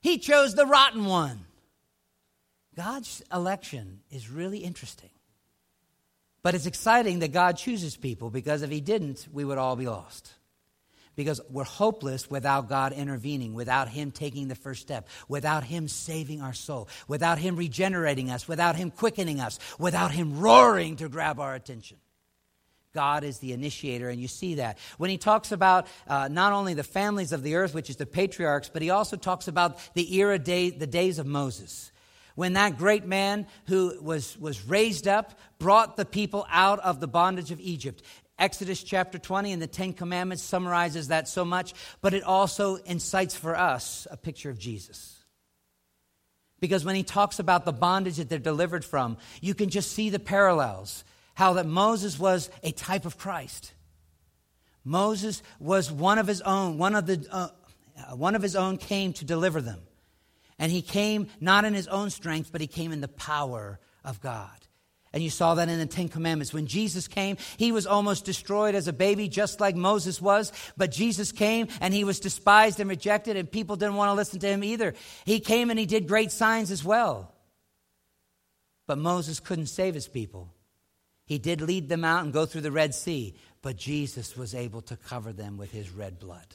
He 0.00 0.18
chose 0.18 0.54
the 0.54 0.66
rotten 0.66 1.04
one. 1.04 1.46
God's 2.76 3.22
election 3.32 4.00
is 4.10 4.30
really 4.30 4.58
interesting. 4.58 5.10
But 6.42 6.54
it's 6.54 6.66
exciting 6.66 7.20
that 7.20 7.32
God 7.32 7.56
chooses 7.56 7.96
people 7.96 8.30
because 8.30 8.62
if 8.62 8.70
He 8.70 8.80
didn't, 8.80 9.28
we 9.32 9.44
would 9.44 9.58
all 9.58 9.76
be 9.76 9.86
lost. 9.86 10.32
Because 11.14 11.40
we're 11.50 11.64
hopeless 11.64 12.30
without 12.30 12.70
God 12.70 12.94
intervening, 12.94 13.52
without 13.52 13.88
Him 13.88 14.10
taking 14.10 14.48
the 14.48 14.54
first 14.54 14.80
step, 14.80 15.08
without 15.28 15.62
Him 15.62 15.86
saving 15.86 16.40
our 16.40 16.54
soul, 16.54 16.88
without 17.06 17.38
Him 17.38 17.56
regenerating 17.56 18.30
us, 18.30 18.48
without 18.48 18.76
Him 18.76 18.90
quickening 18.90 19.38
us, 19.38 19.58
without 19.78 20.10
Him 20.10 20.40
roaring 20.40 20.96
to 20.96 21.10
grab 21.10 21.38
our 21.38 21.54
attention. 21.54 21.98
God 22.94 23.24
is 23.24 23.38
the 23.38 23.52
initiator, 23.52 24.08
and 24.08 24.20
you 24.20 24.28
see 24.28 24.56
that. 24.56 24.78
When 24.98 25.08
he 25.08 25.16
talks 25.16 25.50
about 25.50 25.86
uh, 26.06 26.28
not 26.30 26.52
only 26.52 26.74
the 26.74 26.82
families 26.82 27.32
of 27.32 27.42
the 27.42 27.54
earth, 27.54 27.72
which 27.72 27.88
is 27.88 27.96
the 27.96 28.04
patriarchs, 28.04 28.68
but 28.68 28.82
he 28.82 28.90
also 28.90 29.16
talks 29.16 29.48
about 29.48 29.78
the 29.94 30.16
era 30.16 30.38
day, 30.38 30.68
the 30.68 30.86
days 30.86 31.18
of 31.18 31.24
Moses 31.26 31.90
when 32.34 32.54
that 32.54 32.78
great 32.78 33.04
man 33.04 33.46
who 33.66 33.96
was, 34.00 34.38
was 34.38 34.66
raised 34.66 35.08
up 35.08 35.38
brought 35.58 35.96
the 35.96 36.04
people 36.04 36.46
out 36.50 36.80
of 36.80 37.00
the 37.00 37.08
bondage 37.08 37.50
of 37.50 37.60
Egypt. 37.60 38.02
Exodus 38.38 38.82
chapter 38.82 39.18
20 39.18 39.52
and 39.52 39.62
the 39.62 39.66
Ten 39.66 39.92
Commandments 39.92 40.42
summarizes 40.42 41.08
that 41.08 41.28
so 41.28 41.44
much, 41.44 41.74
but 42.00 42.14
it 42.14 42.24
also 42.24 42.76
incites 42.76 43.36
for 43.36 43.56
us 43.56 44.06
a 44.10 44.16
picture 44.16 44.50
of 44.50 44.58
Jesus. 44.58 45.22
Because 46.58 46.84
when 46.84 46.94
he 46.94 47.02
talks 47.02 47.38
about 47.38 47.64
the 47.64 47.72
bondage 47.72 48.16
that 48.16 48.28
they're 48.28 48.38
delivered 48.38 48.84
from, 48.84 49.16
you 49.40 49.54
can 49.54 49.68
just 49.68 49.92
see 49.92 50.10
the 50.10 50.18
parallels. 50.18 51.04
How 51.34 51.54
that 51.54 51.66
Moses 51.66 52.18
was 52.18 52.50
a 52.62 52.72
type 52.72 53.04
of 53.04 53.18
Christ. 53.18 53.72
Moses 54.84 55.42
was 55.58 55.90
one 55.90 56.18
of 56.18 56.26
his 56.26 56.40
own, 56.40 56.78
one 56.78 56.94
of, 56.94 57.06
the, 57.06 57.26
uh, 57.30 57.48
one 58.16 58.34
of 58.34 58.42
his 58.42 58.56
own 58.56 58.76
came 58.76 59.12
to 59.14 59.24
deliver 59.24 59.60
them. 59.60 59.80
And 60.62 60.70
he 60.70 60.80
came 60.80 61.26
not 61.40 61.64
in 61.64 61.74
his 61.74 61.88
own 61.88 62.10
strength, 62.10 62.52
but 62.52 62.60
he 62.60 62.68
came 62.68 62.92
in 62.92 63.00
the 63.00 63.08
power 63.08 63.80
of 64.04 64.20
God. 64.20 64.56
And 65.12 65.20
you 65.20 65.28
saw 65.28 65.56
that 65.56 65.68
in 65.68 65.80
the 65.80 65.86
Ten 65.86 66.08
Commandments. 66.08 66.54
When 66.54 66.68
Jesus 66.68 67.08
came, 67.08 67.36
he 67.56 67.72
was 67.72 67.84
almost 67.84 68.24
destroyed 68.24 68.76
as 68.76 68.86
a 68.86 68.92
baby, 68.92 69.28
just 69.28 69.60
like 69.60 69.74
Moses 69.74 70.22
was. 70.22 70.52
But 70.76 70.92
Jesus 70.92 71.32
came 71.32 71.66
and 71.80 71.92
he 71.92 72.04
was 72.04 72.20
despised 72.20 72.78
and 72.78 72.88
rejected, 72.88 73.36
and 73.36 73.50
people 73.50 73.74
didn't 73.74 73.96
want 73.96 74.10
to 74.10 74.14
listen 74.14 74.38
to 74.38 74.46
him 74.46 74.62
either. 74.62 74.94
He 75.24 75.40
came 75.40 75.68
and 75.68 75.80
he 75.80 75.84
did 75.84 76.06
great 76.06 76.30
signs 76.30 76.70
as 76.70 76.84
well. 76.84 77.34
But 78.86 78.98
Moses 78.98 79.40
couldn't 79.40 79.66
save 79.66 79.94
his 79.94 80.06
people. 80.06 80.54
He 81.26 81.38
did 81.38 81.60
lead 81.60 81.88
them 81.88 82.04
out 82.04 82.22
and 82.22 82.32
go 82.32 82.46
through 82.46 82.60
the 82.60 82.70
Red 82.70 82.94
Sea, 82.94 83.34
but 83.62 83.74
Jesus 83.74 84.36
was 84.36 84.54
able 84.54 84.82
to 84.82 84.96
cover 84.96 85.32
them 85.32 85.56
with 85.56 85.72
his 85.72 85.90
red 85.90 86.20
blood. 86.20 86.46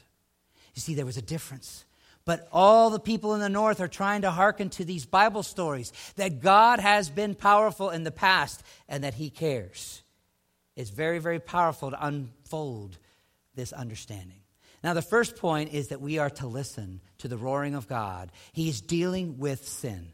You 0.74 0.80
see, 0.80 0.94
there 0.94 1.04
was 1.04 1.18
a 1.18 1.22
difference. 1.22 1.84
But 2.28 2.46
all 2.52 2.90
the 2.90 3.00
people 3.00 3.32
in 3.32 3.40
the 3.40 3.48
north 3.48 3.80
are 3.80 3.88
trying 3.88 4.20
to 4.20 4.30
hearken 4.30 4.68
to 4.72 4.84
these 4.84 5.06
Bible 5.06 5.42
stories 5.42 5.94
that 6.16 6.42
God 6.42 6.78
has 6.78 7.08
been 7.08 7.34
powerful 7.34 7.88
in 7.88 8.04
the 8.04 8.10
past 8.10 8.62
and 8.86 9.02
that 9.02 9.14
He 9.14 9.30
cares. 9.30 10.02
It's 10.76 10.90
very, 10.90 11.20
very 11.20 11.40
powerful 11.40 11.90
to 11.90 12.06
unfold 12.06 12.98
this 13.54 13.72
understanding. 13.72 14.40
Now, 14.84 14.92
the 14.92 15.00
first 15.00 15.36
point 15.36 15.72
is 15.72 15.88
that 15.88 16.02
we 16.02 16.18
are 16.18 16.28
to 16.28 16.46
listen 16.46 17.00
to 17.16 17.28
the 17.28 17.38
roaring 17.38 17.74
of 17.74 17.88
God. 17.88 18.30
He's 18.52 18.82
dealing 18.82 19.38
with 19.38 19.66
sin. 19.66 20.12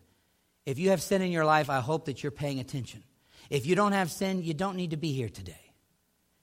If 0.67 0.79
you 0.79 0.91
have 0.91 1.03
sin 1.03 1.21
in 1.21 1.33
your 1.33 1.45
life, 1.45 1.69
I 1.69 1.81
hope 1.81 2.05
that 2.05 2.23
you're 2.23 2.31
paying 2.31 2.61
attention. 2.61 3.03
If 3.51 3.67
you 3.67 3.75
don't 3.75 3.91
have 3.91 4.13
sin, 4.13 4.41
you 4.41 4.55
don't 4.55 4.77
need 4.77 4.93
to 4.93 4.97
be 4.97 5.13
here 5.13 5.29
today. 5.29 5.73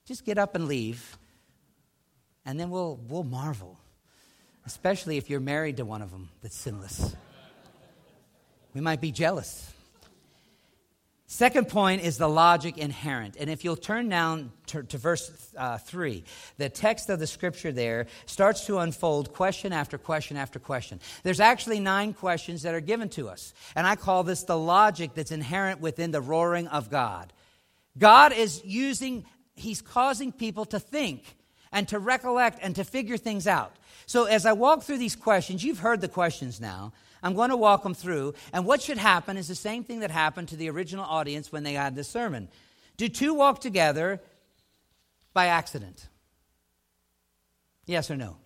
Just 0.04 0.26
get 0.26 0.36
up 0.36 0.54
and 0.54 0.68
leave, 0.68 1.16
and 2.44 2.60
then 2.60 2.68
we'll, 2.68 3.00
we'll 3.08 3.24
marvel 3.24 3.78
especially 4.66 5.16
if 5.16 5.28
you're 5.28 5.40
married 5.40 5.78
to 5.78 5.84
one 5.84 6.02
of 6.02 6.10
them 6.10 6.28
that's 6.42 6.56
sinless. 6.56 7.14
We 8.74 8.80
might 8.80 9.00
be 9.00 9.12
jealous. 9.12 9.72
Second 11.32 11.70
point 11.70 12.02
is 12.02 12.18
the 12.18 12.28
logic 12.28 12.76
inherent. 12.76 13.36
And 13.40 13.48
if 13.48 13.64
you'll 13.64 13.74
turn 13.74 14.10
down 14.10 14.52
to, 14.66 14.82
to 14.82 14.98
verse 14.98 15.32
uh, 15.56 15.78
3, 15.78 16.24
the 16.58 16.68
text 16.68 17.08
of 17.08 17.18
the 17.18 17.26
scripture 17.26 17.72
there 17.72 18.06
starts 18.26 18.66
to 18.66 18.78
unfold 18.80 19.32
question 19.32 19.72
after 19.72 19.96
question 19.96 20.36
after 20.36 20.58
question. 20.58 21.00
There's 21.22 21.40
actually 21.40 21.80
nine 21.80 22.12
questions 22.12 22.64
that 22.64 22.74
are 22.74 22.82
given 22.82 23.08
to 23.10 23.30
us. 23.30 23.54
And 23.74 23.86
I 23.86 23.96
call 23.96 24.24
this 24.24 24.42
the 24.42 24.58
logic 24.58 25.12
that's 25.14 25.32
inherent 25.32 25.80
within 25.80 26.10
the 26.10 26.20
roaring 26.20 26.68
of 26.68 26.90
God. 26.90 27.32
God 27.96 28.34
is 28.34 28.62
using, 28.62 29.24
He's 29.54 29.80
causing 29.80 30.32
people 30.32 30.66
to 30.66 30.78
think 30.78 31.24
and 31.72 31.88
to 31.88 31.98
recollect 31.98 32.58
and 32.60 32.76
to 32.76 32.84
figure 32.84 33.16
things 33.16 33.46
out. 33.46 33.74
So 34.12 34.24
as 34.24 34.44
I 34.44 34.52
walk 34.52 34.82
through 34.82 34.98
these 34.98 35.16
questions, 35.16 35.64
you've 35.64 35.78
heard 35.78 36.02
the 36.02 36.06
questions 36.06 36.60
now. 36.60 36.92
I'm 37.22 37.32
going 37.32 37.48
to 37.48 37.56
walk 37.56 37.82
them 37.82 37.94
through. 37.94 38.34
And 38.52 38.66
what 38.66 38.82
should 38.82 38.98
happen 38.98 39.38
is 39.38 39.48
the 39.48 39.54
same 39.54 39.84
thing 39.84 40.00
that 40.00 40.10
happened 40.10 40.48
to 40.48 40.56
the 40.56 40.68
original 40.68 41.06
audience 41.06 41.50
when 41.50 41.62
they 41.62 41.72
had 41.72 41.94
this 41.94 42.08
sermon. 42.08 42.48
Do 42.98 43.08
two 43.08 43.32
walk 43.32 43.62
together 43.62 44.20
by 45.32 45.46
accident? 45.46 46.08
Yes 47.86 48.10
or 48.10 48.16
no? 48.18 48.36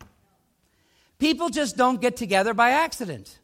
People 1.19 1.49
just 1.49 1.77
don't 1.77 2.01
get 2.01 2.17
together 2.17 2.55
by 2.55 2.71
accident. 2.71 3.37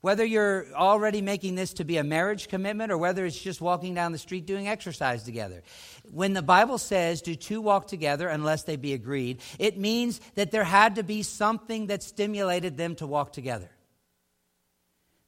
Whether 0.00 0.24
you're 0.24 0.66
already 0.74 1.22
making 1.22 1.56
this 1.56 1.72
to 1.74 1.84
be 1.84 1.96
a 1.96 2.04
marriage 2.04 2.48
commitment 2.48 2.92
or 2.92 2.98
whether 2.98 3.26
it's 3.26 3.40
just 3.40 3.60
walking 3.60 3.94
down 3.94 4.12
the 4.12 4.18
street 4.18 4.46
doing 4.46 4.68
exercise 4.68 5.24
together. 5.24 5.62
When 6.12 6.34
the 6.34 6.42
Bible 6.42 6.78
says, 6.78 7.20
do 7.20 7.34
two 7.34 7.60
walk 7.60 7.88
together 7.88 8.28
unless 8.28 8.62
they 8.62 8.76
be 8.76 8.92
agreed, 8.92 9.40
it 9.58 9.76
means 9.76 10.20
that 10.36 10.52
there 10.52 10.62
had 10.64 10.94
to 10.96 11.02
be 11.02 11.24
something 11.24 11.88
that 11.88 12.04
stimulated 12.04 12.76
them 12.76 12.94
to 12.96 13.08
walk 13.08 13.32
together. 13.32 13.70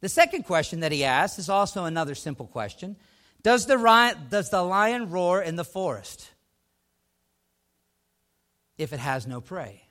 The 0.01 0.09
second 0.09 0.45
question 0.45 0.81
that 0.81 0.93
he 0.93 1.05
asks 1.05 1.39
is 1.39 1.49
also 1.49 1.85
another 1.85 2.15
simple 2.15 2.47
question 2.47 2.97
Does 3.43 3.67
the, 3.67 3.77
does 4.31 4.51
the 4.51 4.63
lion 4.63 5.11
roar 5.11 5.43
in 5.43 5.57
the 5.57 5.65
forest 5.65 6.31
if 8.79 8.93
it 8.93 9.01
has 9.01 9.27
no 9.27 9.41
prey? 9.41 9.83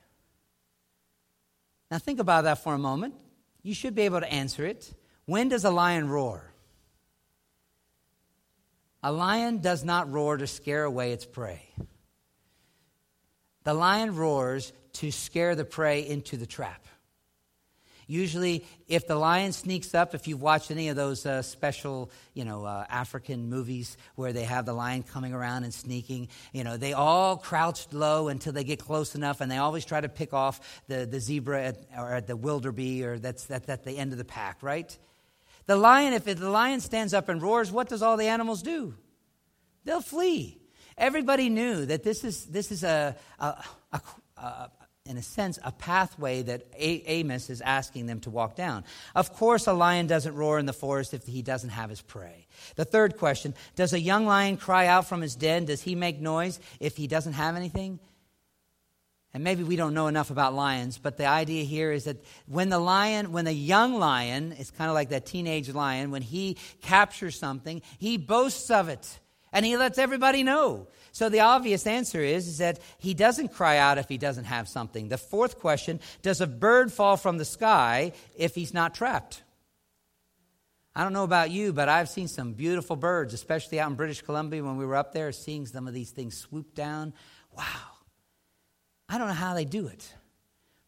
Now, 1.90 1.98
think 1.98 2.18
about 2.18 2.44
that 2.44 2.62
for 2.62 2.72
a 2.72 2.78
moment. 2.78 3.14
You 3.62 3.74
should 3.74 3.94
be 3.94 4.02
able 4.02 4.20
to 4.20 4.32
answer 4.32 4.64
it. 4.64 4.92
When 5.26 5.48
does 5.48 5.64
a 5.64 5.70
lion 5.70 6.08
roar? 6.08 6.52
A 9.02 9.12
lion 9.12 9.58
does 9.58 9.84
not 9.84 10.10
roar 10.10 10.36
to 10.36 10.46
scare 10.46 10.84
away 10.84 11.12
its 11.12 11.24
prey. 11.24 11.62
The 13.64 13.74
lion 13.74 14.16
roars 14.16 14.72
to 14.94 15.10
scare 15.10 15.54
the 15.54 15.64
prey 15.64 16.06
into 16.06 16.36
the 16.36 16.46
trap. 16.46 16.86
Usually, 18.10 18.64
if 18.88 19.06
the 19.06 19.14
lion 19.14 19.52
sneaks 19.52 19.94
up, 19.94 20.16
if 20.16 20.26
you've 20.26 20.42
watched 20.42 20.72
any 20.72 20.88
of 20.88 20.96
those 20.96 21.24
uh, 21.24 21.42
special, 21.42 22.10
you 22.34 22.44
know, 22.44 22.64
uh, 22.64 22.84
African 22.90 23.48
movies 23.48 23.96
where 24.16 24.32
they 24.32 24.42
have 24.42 24.66
the 24.66 24.72
lion 24.72 25.04
coming 25.04 25.32
around 25.32 25.62
and 25.62 25.72
sneaking, 25.72 26.26
you 26.52 26.64
know, 26.64 26.76
they 26.76 26.92
all 26.92 27.36
crouch 27.36 27.86
low 27.92 28.26
until 28.26 28.52
they 28.52 28.64
get 28.64 28.80
close 28.80 29.14
enough, 29.14 29.40
and 29.40 29.48
they 29.48 29.58
always 29.58 29.84
try 29.84 30.00
to 30.00 30.08
pick 30.08 30.34
off 30.34 30.82
the, 30.88 31.06
the 31.06 31.20
zebra 31.20 31.66
at, 31.66 31.76
or 31.96 32.12
at 32.12 32.26
the 32.26 32.34
wildebeest, 32.34 33.06
or 33.06 33.18
that's, 33.20 33.44
that's 33.44 33.68
at 33.68 33.84
the 33.84 33.96
end 33.96 34.10
of 34.10 34.18
the 34.18 34.24
pack, 34.24 34.60
right? 34.60 34.98
The 35.66 35.76
lion, 35.76 36.12
if 36.12 36.24
the 36.24 36.50
lion 36.50 36.80
stands 36.80 37.14
up 37.14 37.28
and 37.28 37.40
roars, 37.40 37.70
what 37.70 37.88
does 37.88 38.02
all 38.02 38.16
the 38.16 38.26
animals 38.26 38.60
do? 38.60 38.94
They'll 39.84 40.00
flee. 40.00 40.58
Everybody 40.98 41.48
knew 41.48 41.86
that 41.86 42.02
this 42.02 42.24
is, 42.24 42.46
this 42.46 42.72
is 42.72 42.82
a, 42.82 43.14
a, 43.38 43.64
a, 43.92 44.00
a 44.36 44.70
in 45.10 45.16
a 45.16 45.22
sense, 45.22 45.58
a 45.64 45.72
pathway 45.72 46.42
that 46.42 46.66
Amos 46.78 47.50
is 47.50 47.60
asking 47.60 48.06
them 48.06 48.20
to 48.20 48.30
walk 48.30 48.54
down. 48.54 48.84
Of 49.16 49.32
course, 49.32 49.66
a 49.66 49.72
lion 49.72 50.06
doesn't 50.06 50.36
roar 50.36 50.60
in 50.60 50.66
the 50.66 50.72
forest 50.72 51.12
if 51.12 51.26
he 51.26 51.42
doesn't 51.42 51.70
have 51.70 51.90
his 51.90 52.00
prey. 52.00 52.46
The 52.76 52.84
third 52.84 53.16
question 53.18 53.54
Does 53.74 53.92
a 53.92 54.00
young 54.00 54.24
lion 54.24 54.56
cry 54.56 54.86
out 54.86 55.08
from 55.08 55.20
his 55.20 55.34
den? 55.34 55.64
Does 55.64 55.82
he 55.82 55.96
make 55.96 56.20
noise 56.20 56.60
if 56.78 56.96
he 56.96 57.08
doesn't 57.08 57.32
have 57.32 57.56
anything? 57.56 57.98
And 59.34 59.42
maybe 59.42 59.64
we 59.64 59.76
don't 59.76 59.94
know 59.94 60.06
enough 60.06 60.30
about 60.30 60.54
lions, 60.54 60.98
but 60.98 61.16
the 61.16 61.26
idea 61.26 61.64
here 61.64 61.90
is 61.90 62.04
that 62.04 62.16
when 62.46 62.68
the 62.68 62.80
lion, 62.80 63.32
when 63.32 63.44
the 63.44 63.52
young 63.52 63.98
lion, 63.98 64.54
it's 64.58 64.70
kind 64.70 64.90
of 64.90 64.94
like 64.94 65.08
that 65.10 65.26
teenage 65.26 65.68
lion, 65.68 66.12
when 66.12 66.22
he 66.22 66.56
captures 66.82 67.38
something, 67.38 67.82
he 67.98 68.16
boasts 68.16 68.70
of 68.70 68.88
it 68.88 69.18
and 69.52 69.66
he 69.66 69.76
lets 69.76 69.98
everybody 69.98 70.42
know. 70.42 70.88
So 71.12 71.28
the 71.28 71.40
obvious 71.40 71.86
answer 71.86 72.20
is, 72.20 72.46
is 72.46 72.58
that 72.58 72.78
he 72.98 73.14
doesn't 73.14 73.48
cry 73.48 73.78
out 73.78 73.98
if 73.98 74.08
he 74.08 74.18
doesn't 74.18 74.44
have 74.44 74.68
something. 74.68 75.08
The 75.08 75.18
fourth 75.18 75.58
question 75.58 76.00
Does 76.22 76.40
a 76.40 76.46
bird 76.46 76.92
fall 76.92 77.16
from 77.16 77.38
the 77.38 77.44
sky 77.44 78.12
if 78.36 78.54
he's 78.54 78.74
not 78.74 78.94
trapped? 78.94 79.42
I 80.94 81.04
don't 81.04 81.12
know 81.12 81.24
about 81.24 81.50
you, 81.50 81.72
but 81.72 81.88
I've 81.88 82.08
seen 82.08 82.28
some 82.28 82.52
beautiful 82.52 82.96
birds, 82.96 83.32
especially 83.32 83.78
out 83.78 83.90
in 83.90 83.96
British 83.96 84.22
Columbia 84.22 84.62
when 84.62 84.76
we 84.76 84.84
were 84.84 84.96
up 84.96 85.12
there, 85.12 85.30
seeing 85.30 85.66
some 85.66 85.86
of 85.86 85.94
these 85.94 86.10
things 86.10 86.36
swoop 86.36 86.74
down. 86.74 87.12
Wow. 87.56 87.64
I 89.08 89.18
don't 89.18 89.28
know 89.28 89.34
how 89.34 89.54
they 89.54 89.64
do 89.64 89.86
it. 89.86 90.12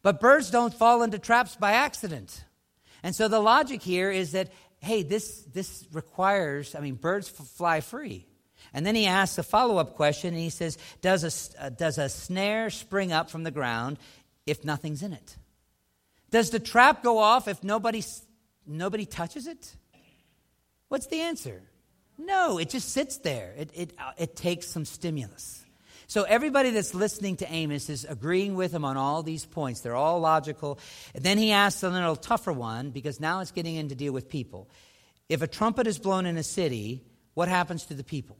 But 0.02 0.20
birds 0.20 0.50
don't 0.50 0.74
fall 0.74 1.02
into 1.02 1.18
traps 1.18 1.54
by 1.54 1.72
accident. 1.72 2.44
And 3.02 3.14
so 3.14 3.28
the 3.28 3.40
logic 3.40 3.82
here 3.82 4.10
is 4.10 4.32
that, 4.32 4.50
hey, 4.80 5.02
this, 5.02 5.42
this 5.52 5.86
requires, 5.92 6.74
I 6.74 6.80
mean, 6.80 6.94
birds 6.94 7.28
fly 7.28 7.80
free. 7.80 8.26
And 8.74 8.86
then 8.86 8.94
he 8.94 9.06
asks 9.06 9.38
a 9.38 9.42
follow 9.42 9.78
up 9.78 9.94
question, 9.96 10.34
and 10.34 10.42
he 10.42 10.50
says, 10.50 10.78
does 11.00 11.24
a, 11.58 11.64
uh, 11.64 11.68
does 11.68 11.98
a 11.98 12.08
snare 12.08 12.70
spring 12.70 13.12
up 13.12 13.30
from 13.30 13.42
the 13.42 13.50
ground 13.50 13.98
if 14.46 14.64
nothing's 14.64 15.02
in 15.02 15.12
it? 15.12 15.36
Does 16.30 16.50
the 16.50 16.60
trap 16.60 17.02
go 17.02 17.18
off 17.18 17.48
if 17.48 17.62
nobody, 17.62 18.02
nobody 18.66 19.04
touches 19.04 19.46
it? 19.46 19.76
What's 20.88 21.06
the 21.06 21.20
answer? 21.20 21.62
No, 22.18 22.58
it 22.58 22.70
just 22.70 22.90
sits 22.90 23.18
there. 23.18 23.54
It, 23.56 23.70
it, 23.74 23.92
uh, 23.98 24.12
it 24.16 24.36
takes 24.36 24.68
some 24.68 24.84
stimulus. 24.84 25.64
So 26.06 26.24
everybody 26.24 26.70
that's 26.70 26.94
listening 26.94 27.36
to 27.36 27.50
Amos 27.50 27.88
is 27.88 28.04
agreeing 28.04 28.54
with 28.54 28.72
him 28.72 28.84
on 28.84 28.98
all 28.98 29.22
these 29.22 29.46
points. 29.46 29.80
They're 29.80 29.96
all 29.96 30.20
logical. 30.20 30.78
And 31.14 31.24
then 31.24 31.38
he 31.38 31.52
asks 31.52 31.82
a 31.82 31.88
little 31.88 32.16
tougher 32.16 32.52
one 32.52 32.90
because 32.90 33.18
now 33.18 33.40
it's 33.40 33.50
getting 33.50 33.76
in 33.76 33.88
to 33.88 33.94
deal 33.94 34.12
with 34.12 34.28
people. 34.28 34.68
If 35.30 35.40
a 35.40 35.46
trumpet 35.46 35.86
is 35.86 35.98
blown 35.98 36.26
in 36.26 36.36
a 36.36 36.42
city, 36.42 37.02
what 37.32 37.48
happens 37.48 37.86
to 37.86 37.94
the 37.94 38.04
people? 38.04 38.36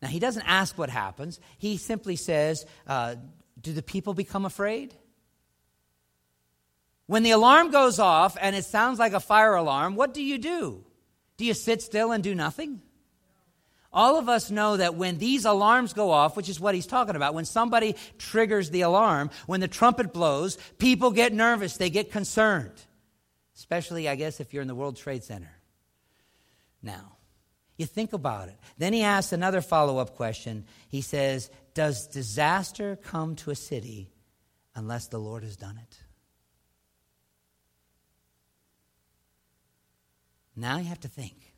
Now, 0.00 0.08
he 0.08 0.18
doesn't 0.18 0.42
ask 0.46 0.78
what 0.78 0.90
happens. 0.90 1.40
He 1.58 1.76
simply 1.76 2.16
says, 2.16 2.66
uh, 2.86 3.16
Do 3.60 3.72
the 3.72 3.82
people 3.82 4.14
become 4.14 4.44
afraid? 4.44 4.94
When 7.06 7.22
the 7.22 7.30
alarm 7.30 7.70
goes 7.70 7.98
off 7.98 8.36
and 8.40 8.54
it 8.54 8.64
sounds 8.64 8.98
like 8.98 9.14
a 9.14 9.20
fire 9.20 9.54
alarm, 9.54 9.96
what 9.96 10.12
do 10.12 10.22
you 10.22 10.38
do? 10.38 10.84
Do 11.38 11.44
you 11.44 11.54
sit 11.54 11.82
still 11.82 12.12
and 12.12 12.22
do 12.22 12.34
nothing? 12.34 12.82
All 13.90 14.18
of 14.18 14.28
us 14.28 14.50
know 14.50 14.76
that 14.76 14.94
when 14.94 15.16
these 15.16 15.46
alarms 15.46 15.94
go 15.94 16.10
off, 16.10 16.36
which 16.36 16.48
is 16.48 16.60
what 16.60 16.74
he's 16.74 16.86
talking 16.86 17.16
about, 17.16 17.32
when 17.32 17.46
somebody 17.46 17.96
triggers 18.18 18.70
the 18.70 18.82
alarm, 18.82 19.30
when 19.46 19.60
the 19.60 19.68
trumpet 19.68 20.12
blows, 20.12 20.58
people 20.76 21.10
get 21.10 21.32
nervous, 21.32 21.78
they 21.78 21.88
get 21.88 22.12
concerned. 22.12 22.74
Especially, 23.56 24.08
I 24.08 24.14
guess, 24.14 24.40
if 24.40 24.52
you're 24.52 24.62
in 24.62 24.68
the 24.68 24.74
World 24.74 24.96
Trade 24.96 25.24
Center. 25.24 25.50
Now, 26.82 27.17
you 27.78 27.86
think 27.86 28.12
about 28.12 28.48
it. 28.48 28.56
Then 28.76 28.92
he 28.92 29.02
asks 29.02 29.32
another 29.32 29.60
follow 29.60 29.98
up 29.98 30.16
question. 30.16 30.66
He 30.88 31.00
says, 31.00 31.48
Does 31.74 32.08
disaster 32.08 32.96
come 32.96 33.36
to 33.36 33.50
a 33.50 33.54
city 33.54 34.10
unless 34.74 35.06
the 35.06 35.18
Lord 35.18 35.44
has 35.44 35.56
done 35.56 35.78
it? 35.78 35.98
Now 40.56 40.78
you 40.78 40.86
have 40.86 41.00
to 41.00 41.08
think. 41.08 41.54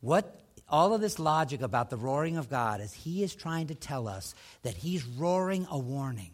What 0.00 0.40
all 0.68 0.92
of 0.92 1.00
this 1.00 1.20
logic 1.20 1.62
about 1.62 1.88
the 1.88 1.96
roaring 1.96 2.36
of 2.36 2.50
God 2.50 2.80
is 2.80 2.92
he 2.92 3.22
is 3.22 3.34
trying 3.34 3.68
to 3.68 3.74
tell 3.74 4.08
us 4.08 4.34
that 4.62 4.74
he's 4.74 5.04
roaring 5.04 5.66
a 5.70 5.78
warning. 5.78 6.32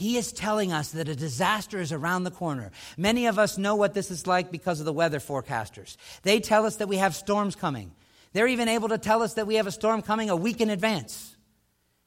He 0.00 0.16
is 0.16 0.32
telling 0.32 0.72
us 0.72 0.92
that 0.92 1.10
a 1.10 1.14
disaster 1.14 1.78
is 1.78 1.92
around 1.92 2.24
the 2.24 2.30
corner. 2.30 2.70
Many 2.96 3.26
of 3.26 3.38
us 3.38 3.58
know 3.58 3.76
what 3.76 3.92
this 3.92 4.10
is 4.10 4.26
like 4.26 4.50
because 4.50 4.80
of 4.80 4.86
the 4.86 4.94
weather 4.94 5.20
forecasters. 5.20 5.98
They 6.22 6.40
tell 6.40 6.64
us 6.64 6.76
that 6.76 6.88
we 6.88 6.96
have 6.96 7.14
storms 7.14 7.54
coming. 7.54 7.92
They're 8.32 8.46
even 8.46 8.66
able 8.66 8.88
to 8.88 8.96
tell 8.96 9.22
us 9.22 9.34
that 9.34 9.46
we 9.46 9.56
have 9.56 9.66
a 9.66 9.70
storm 9.70 10.00
coming 10.00 10.30
a 10.30 10.36
week 10.36 10.62
in 10.62 10.70
advance. 10.70 11.36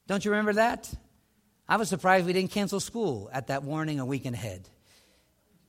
Don't 0.07 0.25
you 0.25 0.31
remember 0.31 0.53
that? 0.53 0.91
I 1.69 1.77
was 1.77 1.87
surprised 1.87 2.25
we 2.25 2.33
didn't 2.33 2.49
cancel 2.49 2.79
school 2.79 3.29
at 3.31 3.45
that 3.49 3.61
warning 3.61 3.99
a 3.99 4.07
week 4.07 4.25
ahead. 4.25 4.67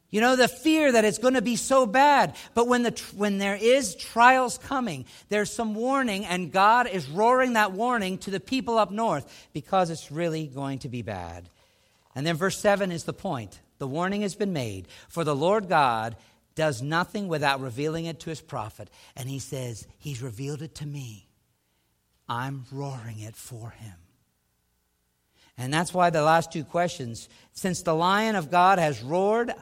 You 0.08 0.22
know, 0.22 0.34
the 0.34 0.48
fear 0.48 0.92
that 0.92 1.04
it's 1.04 1.18
going 1.18 1.34
to 1.34 1.42
be 1.42 1.56
so 1.56 1.84
bad. 1.84 2.36
But 2.54 2.68
when, 2.68 2.84
the, 2.84 3.02
when 3.14 3.36
there 3.36 3.56
is 3.60 3.96
trials 3.96 4.56
coming, 4.56 5.04
there's 5.28 5.52
some 5.52 5.74
warning, 5.74 6.24
and 6.24 6.50
God 6.50 6.86
is 6.86 7.06
roaring 7.06 7.52
that 7.52 7.72
warning 7.72 8.16
to 8.18 8.30
the 8.30 8.40
people 8.40 8.78
up 8.78 8.90
north 8.90 9.30
because 9.52 9.90
it's 9.90 10.10
really 10.10 10.46
going 10.46 10.78
to 10.78 10.88
be 10.88 11.02
bad. 11.02 11.50
And 12.14 12.26
then 12.26 12.36
verse 12.36 12.58
7 12.58 12.92
is 12.92 13.04
the 13.04 13.12
point. 13.12 13.60
The 13.78 13.88
warning 13.88 14.22
has 14.22 14.34
been 14.34 14.52
made. 14.52 14.86
For 15.08 15.24
the 15.24 15.34
Lord 15.34 15.68
God 15.68 16.16
does 16.54 16.82
nothing 16.82 17.28
without 17.28 17.60
revealing 17.60 18.04
it 18.04 18.20
to 18.20 18.30
his 18.30 18.40
prophet. 18.40 18.88
And 19.16 19.28
he 19.28 19.38
says, 19.38 19.86
He's 19.98 20.22
revealed 20.22 20.62
it 20.62 20.76
to 20.76 20.86
me. 20.86 21.28
I'm 22.28 22.64
roaring 22.70 23.20
it 23.20 23.36
for 23.36 23.70
him. 23.70 23.94
And 25.58 25.72
that's 25.72 25.94
why 25.94 26.10
the 26.10 26.22
last 26.22 26.52
two 26.52 26.64
questions, 26.64 27.28
since 27.52 27.82
the 27.82 27.94
lion 27.94 28.34
of 28.34 28.50
God 28.50 28.78
has 28.78 29.02
roared, 29.02 29.52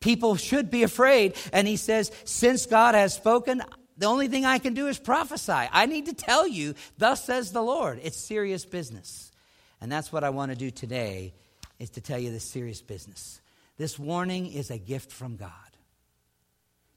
people 0.00 0.36
should 0.36 0.70
be 0.70 0.82
afraid. 0.82 1.34
And 1.52 1.66
he 1.66 1.76
says, 1.76 2.10
Since 2.24 2.66
God 2.66 2.94
has 2.94 3.14
spoken, 3.14 3.62
the 3.96 4.06
only 4.06 4.28
thing 4.28 4.44
I 4.44 4.58
can 4.58 4.74
do 4.74 4.88
is 4.88 4.98
prophesy. 4.98 5.52
I 5.52 5.86
need 5.86 6.06
to 6.06 6.14
tell 6.14 6.46
you, 6.46 6.74
thus 6.98 7.24
says 7.24 7.52
the 7.52 7.62
Lord. 7.62 8.00
It's 8.02 8.16
serious 8.16 8.64
business. 8.64 9.32
And 9.80 9.90
that's 9.90 10.12
what 10.12 10.24
I 10.24 10.30
want 10.30 10.52
to 10.52 10.56
do 10.56 10.70
today 10.70 11.34
is 11.82 11.90
to 11.90 12.00
tell 12.00 12.18
you 12.18 12.30
this 12.30 12.44
serious 12.44 12.80
business. 12.80 13.40
This 13.76 13.98
warning 13.98 14.46
is 14.52 14.70
a 14.70 14.78
gift 14.78 15.10
from 15.10 15.34
God. 15.34 15.50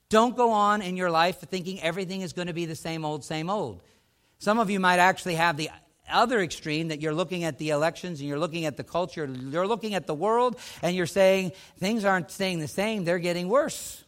Don't 0.10 0.38
go 0.38 0.52
on 0.52 0.84
in 0.84 0.96
your 0.96 1.10
life 1.10 1.40
thinking 1.40 1.82
everything 1.82 2.22
is 2.22 2.34
going 2.34 2.48
to 2.48 2.54
be 2.54 2.68
the 2.68 2.76
same 2.76 3.04
old, 3.04 3.24
same 3.24 3.50
old. 3.50 3.82
Some 4.38 4.60
of 4.60 4.70
you 4.70 4.80
might 4.80 5.00
actually 5.00 5.36
have 5.36 5.58
the 5.58 5.72
other 6.08 6.40
extreme 6.40 6.90
that 6.90 7.02
you're 7.02 7.16
looking 7.16 7.46
at 7.46 7.58
the 7.58 7.72
elections 7.72 8.20
and 8.20 8.30
you're 8.30 8.38
looking 8.38 8.66
at 8.66 8.78
the 8.78 8.84
culture, 8.84 9.26
you're 9.26 9.66
looking 9.66 9.96
at 9.96 10.06
the 10.06 10.14
world, 10.14 10.60
and 10.84 10.96
you're 10.96 11.08
saying 11.08 11.54
things 11.80 12.06
aren't 12.06 12.30
staying 12.30 12.60
the 12.60 12.68
same, 12.68 13.06
they're 13.06 13.18
getting 13.18 13.50
worse. 13.50 14.04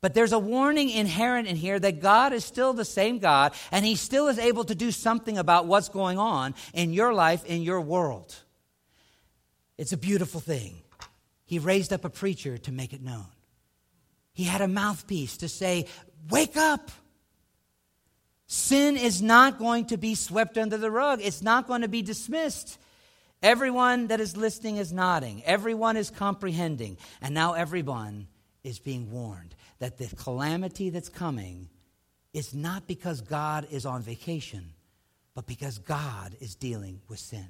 But 0.00 0.14
there's 0.14 0.32
a 0.32 0.38
warning 0.38 0.88
inherent 0.88 1.48
in 1.48 1.56
here 1.56 1.78
that 1.78 2.00
God 2.00 2.32
is 2.32 2.46
still 2.46 2.72
the 2.72 2.84
same 2.86 3.18
God, 3.18 3.52
and 3.70 3.84
He 3.84 3.94
still 3.94 4.28
is 4.28 4.38
able 4.38 4.64
to 4.64 4.74
do 4.74 4.90
something 4.90 5.36
about 5.36 5.66
what's 5.66 5.90
going 5.90 6.18
on 6.18 6.54
in 6.72 6.94
your 6.94 7.12
life, 7.12 7.44
in 7.44 7.60
your 7.60 7.82
world. 7.82 8.34
It's 9.76 9.92
a 9.92 9.96
beautiful 9.96 10.40
thing. 10.40 10.82
He 11.44 11.58
raised 11.58 11.92
up 11.92 12.04
a 12.04 12.10
preacher 12.10 12.58
to 12.58 12.72
make 12.72 12.92
it 12.92 13.02
known. 13.02 13.26
He 14.32 14.44
had 14.44 14.60
a 14.60 14.68
mouthpiece 14.68 15.36
to 15.38 15.48
say, 15.48 15.86
Wake 16.30 16.56
up! 16.56 16.90
Sin 18.46 18.96
is 18.96 19.22
not 19.22 19.58
going 19.58 19.86
to 19.86 19.96
be 19.96 20.14
swept 20.14 20.58
under 20.58 20.76
the 20.76 20.90
rug, 20.90 21.20
it's 21.22 21.42
not 21.42 21.66
going 21.66 21.82
to 21.82 21.88
be 21.88 22.02
dismissed. 22.02 22.78
Everyone 23.42 24.06
that 24.06 24.20
is 24.20 24.36
listening 24.36 24.78
is 24.78 24.92
nodding, 24.92 25.42
everyone 25.44 25.96
is 25.96 26.10
comprehending, 26.10 26.96
and 27.20 27.34
now 27.34 27.52
everyone 27.52 28.26
is 28.62 28.78
being 28.78 29.10
warned 29.10 29.54
that 29.80 29.98
the 29.98 30.06
calamity 30.16 30.88
that's 30.88 31.10
coming 31.10 31.68
is 32.32 32.54
not 32.54 32.86
because 32.86 33.20
God 33.20 33.66
is 33.70 33.84
on 33.84 34.02
vacation, 34.02 34.72
but 35.34 35.46
because 35.46 35.78
God 35.78 36.36
is 36.40 36.54
dealing 36.54 37.00
with 37.08 37.18
sin. 37.18 37.48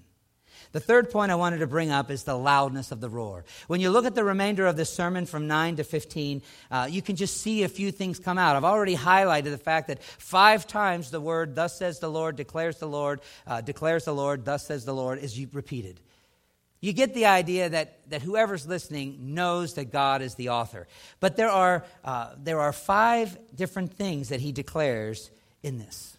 The 0.72 0.80
third 0.80 1.10
point 1.10 1.30
I 1.30 1.34
wanted 1.34 1.58
to 1.58 1.66
bring 1.66 1.90
up 1.90 2.10
is 2.10 2.24
the 2.24 2.36
loudness 2.36 2.92
of 2.92 3.00
the 3.00 3.08
roar. 3.08 3.44
When 3.66 3.80
you 3.80 3.90
look 3.90 4.04
at 4.04 4.14
the 4.14 4.24
remainder 4.24 4.66
of 4.66 4.76
this 4.76 4.92
sermon 4.92 5.26
from 5.26 5.46
9 5.46 5.76
to 5.76 5.84
15, 5.84 6.42
uh, 6.70 6.88
you 6.90 7.02
can 7.02 7.16
just 7.16 7.38
see 7.38 7.62
a 7.62 7.68
few 7.68 7.92
things 7.92 8.18
come 8.18 8.38
out. 8.38 8.56
I've 8.56 8.64
already 8.64 8.96
highlighted 8.96 9.50
the 9.50 9.58
fact 9.58 9.88
that 9.88 10.02
five 10.02 10.66
times 10.66 11.10
the 11.10 11.20
word, 11.20 11.54
thus 11.54 11.78
says 11.78 11.98
the 12.00 12.10
Lord, 12.10 12.36
declares 12.36 12.78
the 12.78 12.88
Lord, 12.88 13.20
uh, 13.46 13.60
declares 13.60 14.04
the 14.04 14.14
Lord, 14.14 14.44
thus 14.44 14.66
says 14.66 14.84
the 14.84 14.94
Lord, 14.94 15.18
is 15.18 15.38
repeated. 15.52 16.00
You 16.84 16.92
get 16.92 17.14
the 17.14 17.24
idea 17.24 17.70
that, 17.70 18.10
that 18.10 18.20
whoever's 18.20 18.66
listening 18.66 19.34
knows 19.34 19.72
that 19.74 19.90
God 19.90 20.20
is 20.20 20.34
the 20.34 20.50
author. 20.50 20.86
But 21.18 21.34
there 21.34 21.48
are, 21.48 21.82
uh, 22.04 22.34
there 22.36 22.60
are 22.60 22.74
five 22.74 23.38
different 23.54 23.94
things 23.94 24.28
that 24.28 24.40
he 24.40 24.52
declares 24.52 25.30
in 25.62 25.78
this. 25.78 26.18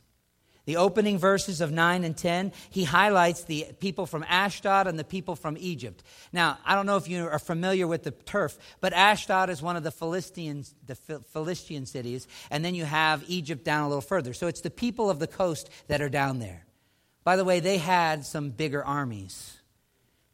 The 0.65 0.77
opening 0.77 1.17
verses 1.17 1.61
of 1.61 1.71
9 1.71 2.03
and 2.03 2.17
10, 2.17 2.51
he 2.69 2.83
highlights 2.83 3.43
the 3.43 3.67
people 3.79 4.05
from 4.05 4.25
Ashdod 4.27 4.87
and 4.87 4.97
the 4.97 5.03
people 5.03 5.35
from 5.35 5.57
Egypt. 5.59 6.03
Now, 6.33 6.57
I 6.65 6.75
don't 6.75 6.85
know 6.85 6.97
if 6.97 7.07
you 7.07 7.27
are 7.27 7.39
familiar 7.39 7.87
with 7.87 8.03
the 8.03 8.11
turf, 8.11 8.57
but 8.81 8.93
Ashdod 8.93 9.49
is 9.49 9.61
one 9.61 9.75
of 9.75 9.83
the 9.83 9.91
Philistines, 9.91 10.73
the 10.85 10.95
Philistine 10.95 11.85
cities, 11.85 12.27
and 12.49 12.65
then 12.65 12.73
you 12.73 12.85
have 12.85 13.23
Egypt 13.27 13.63
down 13.63 13.83
a 13.83 13.87
little 13.87 14.01
further. 14.01 14.33
So 14.33 14.47
it's 14.47 14.61
the 14.61 14.71
people 14.71 15.09
of 15.09 15.19
the 15.19 15.27
coast 15.27 15.69
that 15.87 16.01
are 16.01 16.09
down 16.09 16.39
there. 16.39 16.65
By 17.23 17.35
the 17.35 17.45
way, 17.45 17.59
they 17.59 17.77
had 17.77 18.25
some 18.25 18.49
bigger 18.49 18.83
armies 18.83 19.57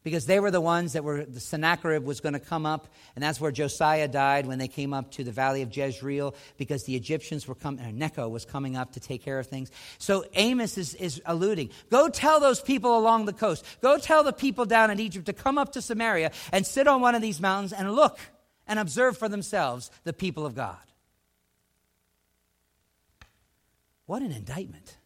because 0.02 0.26
they 0.26 0.40
were 0.40 0.50
the 0.50 0.60
ones 0.60 0.94
that 0.94 1.04
were 1.04 1.24
the 1.24 1.40
Sennacherib 1.40 2.04
was 2.04 2.20
going 2.20 2.32
to 2.32 2.40
come 2.40 2.66
up, 2.66 2.88
and 3.14 3.22
that's 3.22 3.40
where 3.40 3.52
Josiah 3.52 4.08
died 4.08 4.46
when 4.46 4.58
they 4.58 4.68
came 4.68 4.92
up 4.92 5.10
to 5.12 5.24
the 5.24 5.32
valley 5.32 5.62
of 5.62 5.74
Jezreel 5.74 6.34
because 6.56 6.84
the 6.84 6.96
Egyptians 6.96 7.46
were 7.46 7.54
coming, 7.54 7.84
uh, 7.84 7.90
Necho 7.92 8.28
was 8.28 8.44
coming 8.44 8.76
up 8.76 8.92
to 8.92 9.00
take 9.00 9.22
care 9.22 9.38
of 9.38 9.46
things. 9.46 9.70
So 9.98 10.24
Amos 10.34 10.76
is, 10.78 10.94
is 10.94 11.22
alluding, 11.24 11.70
go 11.90 12.08
tell 12.08 12.40
those 12.40 12.60
people 12.60 12.98
along 12.98 13.26
the 13.26 13.32
coast, 13.32 13.64
go 13.80 13.98
tell 13.98 14.24
the 14.24 14.32
people 14.32 14.64
down 14.64 14.90
in 14.90 14.98
Egypt 14.98 15.26
to 15.26 15.32
come 15.32 15.58
up 15.58 15.72
to 15.72 15.82
Samaria 15.82 16.32
and 16.52 16.66
sit 16.66 16.88
on 16.88 17.00
one 17.00 17.14
of 17.14 17.22
these 17.22 17.40
mountains 17.40 17.72
and 17.72 17.92
look 17.92 18.18
and 18.66 18.78
observe 18.78 19.16
for 19.16 19.28
themselves 19.28 19.90
the 20.04 20.12
people 20.12 20.46
of 20.46 20.54
God. 20.54 20.78
What 24.06 24.22
an 24.22 24.32
indictment. 24.32 24.96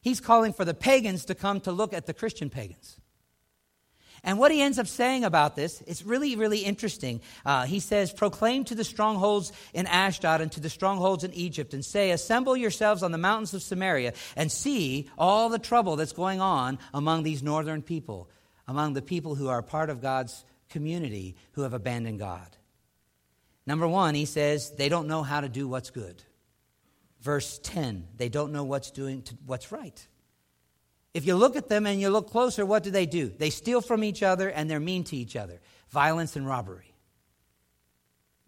He's 0.00 0.20
calling 0.20 0.52
for 0.52 0.64
the 0.64 0.74
pagans 0.74 1.24
to 1.26 1.34
come 1.34 1.60
to 1.60 1.72
look 1.72 1.92
at 1.92 2.06
the 2.06 2.14
Christian 2.14 2.50
pagans. 2.50 2.98
And 4.24 4.38
what 4.38 4.50
he 4.50 4.62
ends 4.62 4.78
up 4.78 4.86
saying 4.86 5.22
about 5.22 5.54
this, 5.54 5.82
it's 5.86 6.02
really, 6.02 6.34
really 6.34 6.60
interesting. 6.60 7.20
Uh, 7.44 7.66
he 7.66 7.78
says, 7.78 8.10
Proclaim 8.12 8.64
to 8.64 8.74
the 8.74 8.82
strongholds 8.82 9.52
in 9.74 9.86
Ashdod 9.86 10.40
and 10.40 10.50
to 10.52 10.60
the 10.60 10.70
strongholds 10.70 11.24
in 11.24 11.32
Egypt, 11.34 11.74
and 11.74 11.84
say, 11.84 12.10
Assemble 12.10 12.56
yourselves 12.56 13.02
on 13.02 13.12
the 13.12 13.18
mountains 13.18 13.52
of 13.52 13.62
Samaria 13.62 14.14
and 14.34 14.50
see 14.50 15.10
all 15.18 15.50
the 15.50 15.58
trouble 15.58 15.96
that's 15.96 16.12
going 16.12 16.40
on 16.40 16.78
among 16.94 17.22
these 17.22 17.42
northern 17.42 17.82
people, 17.82 18.30
among 18.66 18.94
the 18.94 19.02
people 19.02 19.34
who 19.34 19.48
are 19.48 19.62
part 19.62 19.90
of 19.90 20.00
God's 20.00 20.44
community 20.70 21.36
who 21.52 21.62
have 21.62 21.74
abandoned 21.74 22.18
God. 22.18 22.56
Number 23.66 23.86
one, 23.86 24.14
he 24.14 24.24
says, 24.24 24.70
they 24.70 24.88
don't 24.88 25.08
know 25.08 25.22
how 25.22 25.40
to 25.40 25.48
do 25.48 25.68
what's 25.68 25.90
good. 25.90 26.22
Verse 27.20 27.58
10, 27.62 28.08
they 28.16 28.28
don't 28.28 28.52
know 28.52 28.64
what's 28.64 28.90
doing 28.90 29.22
to, 29.22 29.36
what's 29.46 29.70
right. 29.70 30.06
If 31.14 31.26
you 31.26 31.36
look 31.36 31.54
at 31.54 31.68
them 31.68 31.86
and 31.86 32.00
you 32.00 32.10
look 32.10 32.28
closer, 32.30 32.66
what 32.66 32.82
do 32.82 32.90
they 32.90 33.06
do? 33.06 33.28
They 33.28 33.50
steal 33.50 33.80
from 33.80 34.02
each 34.02 34.22
other 34.22 34.48
and 34.48 34.68
they're 34.68 34.80
mean 34.80 35.04
to 35.04 35.16
each 35.16 35.36
other. 35.36 35.60
Violence 35.90 36.34
and 36.34 36.46
robbery. 36.46 36.92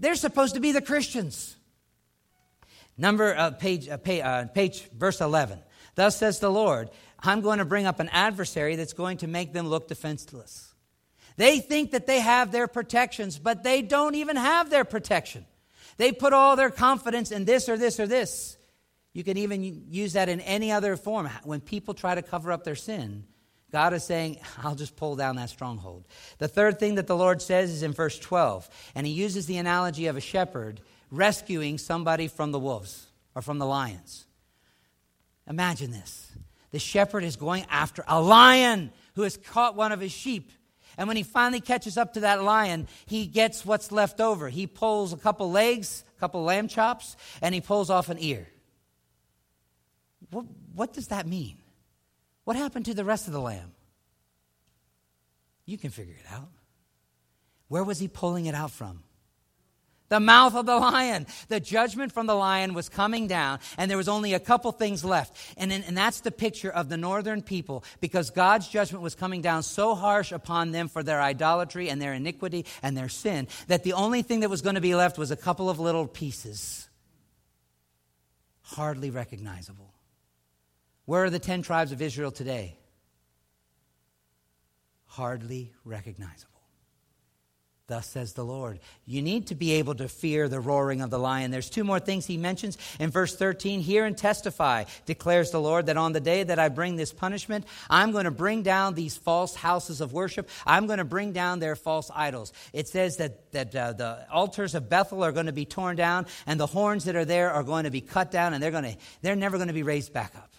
They're 0.00 0.16
supposed 0.16 0.55
to 0.55 0.61
be 0.61 0.72
the 0.72 0.83
Christians. 0.83 1.57
Number 2.98 3.35
uh, 3.37 3.52
page, 3.52 3.88
uh, 3.88 3.98
page, 3.98 4.22
uh, 4.22 4.46
page 4.46 4.90
verse 4.90 5.20
11. 5.20 5.61
Thus 5.94 6.16
says 6.16 6.40
the 6.40 6.50
Lord, 6.50 6.90
I'm 7.20 7.40
going 7.40 7.59
to 7.59 7.64
bring 7.64 7.87
up 7.87 8.00
an 8.00 8.09
adversary 8.11 8.74
that's 8.76 8.92
going 8.92 9.18
to 9.18 9.29
make 9.29 9.52
them 9.52 9.68
look 9.68 9.88
defenseless. 9.88 10.74
They 11.37 11.61
think 11.61 11.92
that 11.92 12.07
they 12.07 12.20
have 12.20 12.50
their 12.50 12.66
protections, 12.66 13.38
but 13.38 13.62
they 13.62 13.81
don't 13.81 14.14
even 14.16 14.37
have 14.37 14.70
their 14.70 14.85
protection. 14.85 15.46
They 15.98 16.12
put 16.12 16.33
all 16.33 16.57
their 16.57 16.70
confidence 16.70 17.31
in 17.31 17.44
this 17.44 17.68
or 17.68 17.79
this 17.79 18.00
or 18.00 18.07
this. 18.07 18.57
You 19.16 19.24
can 19.24 19.38
even 19.38 19.87
use 19.88 20.12
that 20.12 20.29
in 20.29 20.42
any 20.42 20.70
other 20.70 20.94
form. 20.94 21.31
When 21.42 21.62
people 21.62 21.94
try 21.94 22.14
to 22.14 22.20
cover 22.20 22.52
up 22.52 22.64
their 22.64 22.74
sin, 22.74 23.24
God 23.72 23.94
is 23.94 24.05
saying, 24.05 24.40
I'll 24.62 24.74
just 24.74 24.94
pull 24.94 25.16
down 25.16 25.37
that 25.37 25.48
stronghold. 25.48 26.07
The 26.37 26.48
third 26.48 26.79
thing 26.79 26.96
that 26.96 27.07
the 27.07 27.16
Lord 27.16 27.40
says 27.40 27.70
is 27.70 27.83
in 27.83 27.94
verse 27.94 28.18
12, 28.18 28.68
and 28.94 29.07
he 29.07 29.14
uses 29.14 29.46
the 29.46 29.57
analogy 29.57 30.09
of 30.09 30.18
a 30.18 30.20
shepherd 30.20 30.83
rescuing 31.11 31.79
somebody 31.79 32.29
from 32.29 32.52
the 32.52 32.59
wolves 32.59 33.07
or 33.35 33.40
from 33.40 33.59
the 33.59 33.64
lions. 33.64 34.26
Imagine 35.48 35.92
this 35.92 36.33
the 36.70 36.79
shepherd 36.79 37.24
is 37.24 37.37
going 37.37 37.64
after 37.70 38.05
a 38.07 38.20
lion 38.20 38.92
who 39.14 39.22
has 39.22 39.38
caught 39.38 39.76
one 39.76 39.92
of 39.92 40.00
his 40.00 40.12
sheep. 40.12 40.52
And 40.98 41.09
when 41.09 41.16
he 41.16 41.22
finally 41.22 41.62
catches 41.62 41.96
up 41.96 42.12
to 42.14 42.20
that 42.20 42.42
lion, 42.42 42.87
he 43.07 43.24
gets 43.24 43.64
what's 43.64 43.90
left 43.90 44.20
over. 44.20 44.50
He 44.50 44.66
pulls 44.66 45.14
a 45.14 45.16
couple 45.16 45.50
legs, 45.50 46.05
a 46.18 46.20
couple 46.20 46.42
lamb 46.42 46.68
chops, 46.68 47.16
and 47.40 47.55
he 47.55 47.62
pulls 47.62 47.88
off 47.88 48.11
an 48.11 48.18
ear. 48.20 48.48
What, 50.30 50.44
what 50.74 50.92
does 50.92 51.08
that 51.08 51.26
mean? 51.26 51.56
What 52.44 52.56
happened 52.56 52.84
to 52.86 52.94
the 52.94 53.04
rest 53.04 53.26
of 53.26 53.32
the 53.32 53.40
lamb? 53.40 53.72
You 55.64 55.78
can 55.78 55.90
figure 55.90 56.14
it 56.14 56.32
out. 56.32 56.48
Where 57.68 57.82
was 57.82 57.98
he 57.98 58.08
pulling 58.08 58.46
it 58.46 58.54
out 58.54 58.70
from? 58.70 59.02
The 60.08 60.20
mouth 60.20 60.54
of 60.54 60.66
the 60.66 60.76
lion. 60.76 61.26
The 61.48 61.58
judgment 61.58 62.12
from 62.12 62.28
the 62.28 62.34
lion 62.36 62.74
was 62.74 62.88
coming 62.88 63.26
down, 63.26 63.58
and 63.76 63.90
there 63.90 63.98
was 63.98 64.08
only 64.08 64.34
a 64.34 64.38
couple 64.38 64.70
things 64.70 65.04
left. 65.04 65.36
And, 65.56 65.72
and 65.72 65.98
that's 65.98 66.20
the 66.20 66.30
picture 66.30 66.70
of 66.70 66.88
the 66.88 66.96
northern 66.96 67.42
people, 67.42 67.82
because 68.00 68.30
God's 68.30 68.68
judgment 68.68 69.02
was 69.02 69.16
coming 69.16 69.42
down 69.42 69.64
so 69.64 69.96
harsh 69.96 70.30
upon 70.30 70.70
them 70.70 70.86
for 70.86 71.02
their 71.02 71.20
idolatry 71.20 71.90
and 71.90 72.00
their 72.00 72.12
iniquity 72.12 72.66
and 72.84 72.96
their 72.96 73.08
sin 73.08 73.48
that 73.66 73.82
the 73.82 73.94
only 73.94 74.22
thing 74.22 74.40
that 74.40 74.50
was 74.50 74.62
going 74.62 74.76
to 74.76 74.80
be 74.80 74.94
left 74.94 75.18
was 75.18 75.32
a 75.32 75.36
couple 75.36 75.68
of 75.68 75.80
little 75.80 76.06
pieces, 76.06 76.88
hardly 78.62 79.10
recognizable. 79.10 79.95
Where 81.07 81.25
are 81.25 81.31
the 81.31 81.38
10 81.38 81.62
tribes 81.62 81.92
of 81.92 82.03
Israel 82.03 82.31
today? 82.31 82.77
Hardly 85.07 85.73
recognizable. 85.85 86.57
Thus 87.88 88.09
says 88.09 88.33
the 88.33 88.45
Lord. 88.45 88.81
You 89.05 89.23
need 89.23 89.47
to 89.47 89.55
be 89.55 89.75
able 89.75 89.95
to 89.95 90.09
fear 90.09 90.49
the 90.49 90.59
roaring 90.59 91.03
of 91.03 91.11
the 91.11 91.21
lion. 91.21 91.53
There's 91.53 91.71
two 91.71 91.85
more 91.85 92.01
things 92.01 92.27
he 92.27 92.37
mentions 92.37 92.77
in 92.99 93.11
verse 93.11 93.37
13. 93.37 93.79
Hear 93.79 94.05
and 94.05 94.19
testify, 94.19 94.85
declares 95.05 95.53
the 95.53 95.61
Lord, 95.61 95.87
that 95.87 95.97
on 95.97 96.12
the 96.12 96.21
day 96.21 96.42
that 96.42 96.59
I 96.59 96.69
bring 96.69 96.97
this 96.97 97.12
punishment, 97.12 97.64
I'm 97.88 98.11
going 98.11 98.25
to 98.25 98.33
bring 98.33 98.64
down 98.64 98.95
these 98.95 99.16
false 99.16 99.55
houses 99.55 100.01
of 100.01 100.12
worship. 100.12 100.49
I'm 100.66 100.88
going 100.88 100.99
to 100.99 101.05
bring 101.05 101.33
down 101.33 101.61
their 101.61 101.77
false 101.77 102.11
idols. 102.12 102.53
It 102.73 102.88
says 102.88 103.19
that, 103.19 103.53
that 103.53 103.77
uh, 103.77 103.92
the 103.92 104.27
altars 104.33 104.75
of 104.75 104.88
Bethel 104.88 105.23
are 105.23 105.31
going 105.31 105.47
to 105.47 105.53
be 105.53 105.64
torn 105.64 105.95
down, 105.95 106.27
and 106.45 106.59
the 106.59 106.66
horns 106.66 107.05
that 107.05 107.14
are 107.14 107.25
there 107.25 107.53
are 107.53 107.62
going 107.62 107.85
to 107.85 107.92
be 107.92 108.01
cut 108.01 108.33
down, 108.33 108.53
and 108.53 108.61
they're, 108.61 108.73
going 108.73 108.83
to, 108.83 108.97
they're 109.23 109.37
never 109.37 109.59
going 109.59 109.69
to 109.69 109.75
be 109.75 109.85
raised 109.85 110.12
back 110.12 110.35
up. 110.35 110.56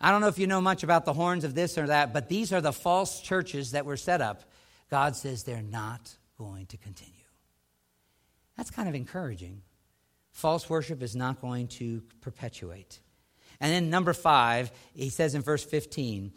I 0.00 0.10
don't 0.10 0.20
know 0.20 0.28
if 0.28 0.38
you 0.38 0.46
know 0.46 0.60
much 0.60 0.82
about 0.82 1.04
the 1.04 1.12
horns 1.12 1.44
of 1.44 1.54
this 1.54 1.76
or 1.76 1.88
that, 1.88 2.12
but 2.12 2.28
these 2.28 2.52
are 2.52 2.60
the 2.60 2.72
false 2.72 3.20
churches 3.20 3.72
that 3.72 3.84
were 3.84 3.96
set 3.96 4.20
up. 4.20 4.44
God 4.90 5.16
says 5.16 5.42
they're 5.42 5.62
not 5.62 6.16
going 6.38 6.66
to 6.66 6.76
continue. 6.76 7.14
That's 8.56 8.70
kind 8.70 8.88
of 8.88 8.94
encouraging. 8.94 9.62
False 10.30 10.70
worship 10.70 11.02
is 11.02 11.16
not 11.16 11.40
going 11.40 11.68
to 11.68 12.02
perpetuate. 12.20 13.00
And 13.60 13.72
then, 13.72 13.90
number 13.90 14.12
five, 14.12 14.70
he 14.94 15.08
says 15.08 15.34
in 15.34 15.42
verse 15.42 15.64
15, 15.64 16.32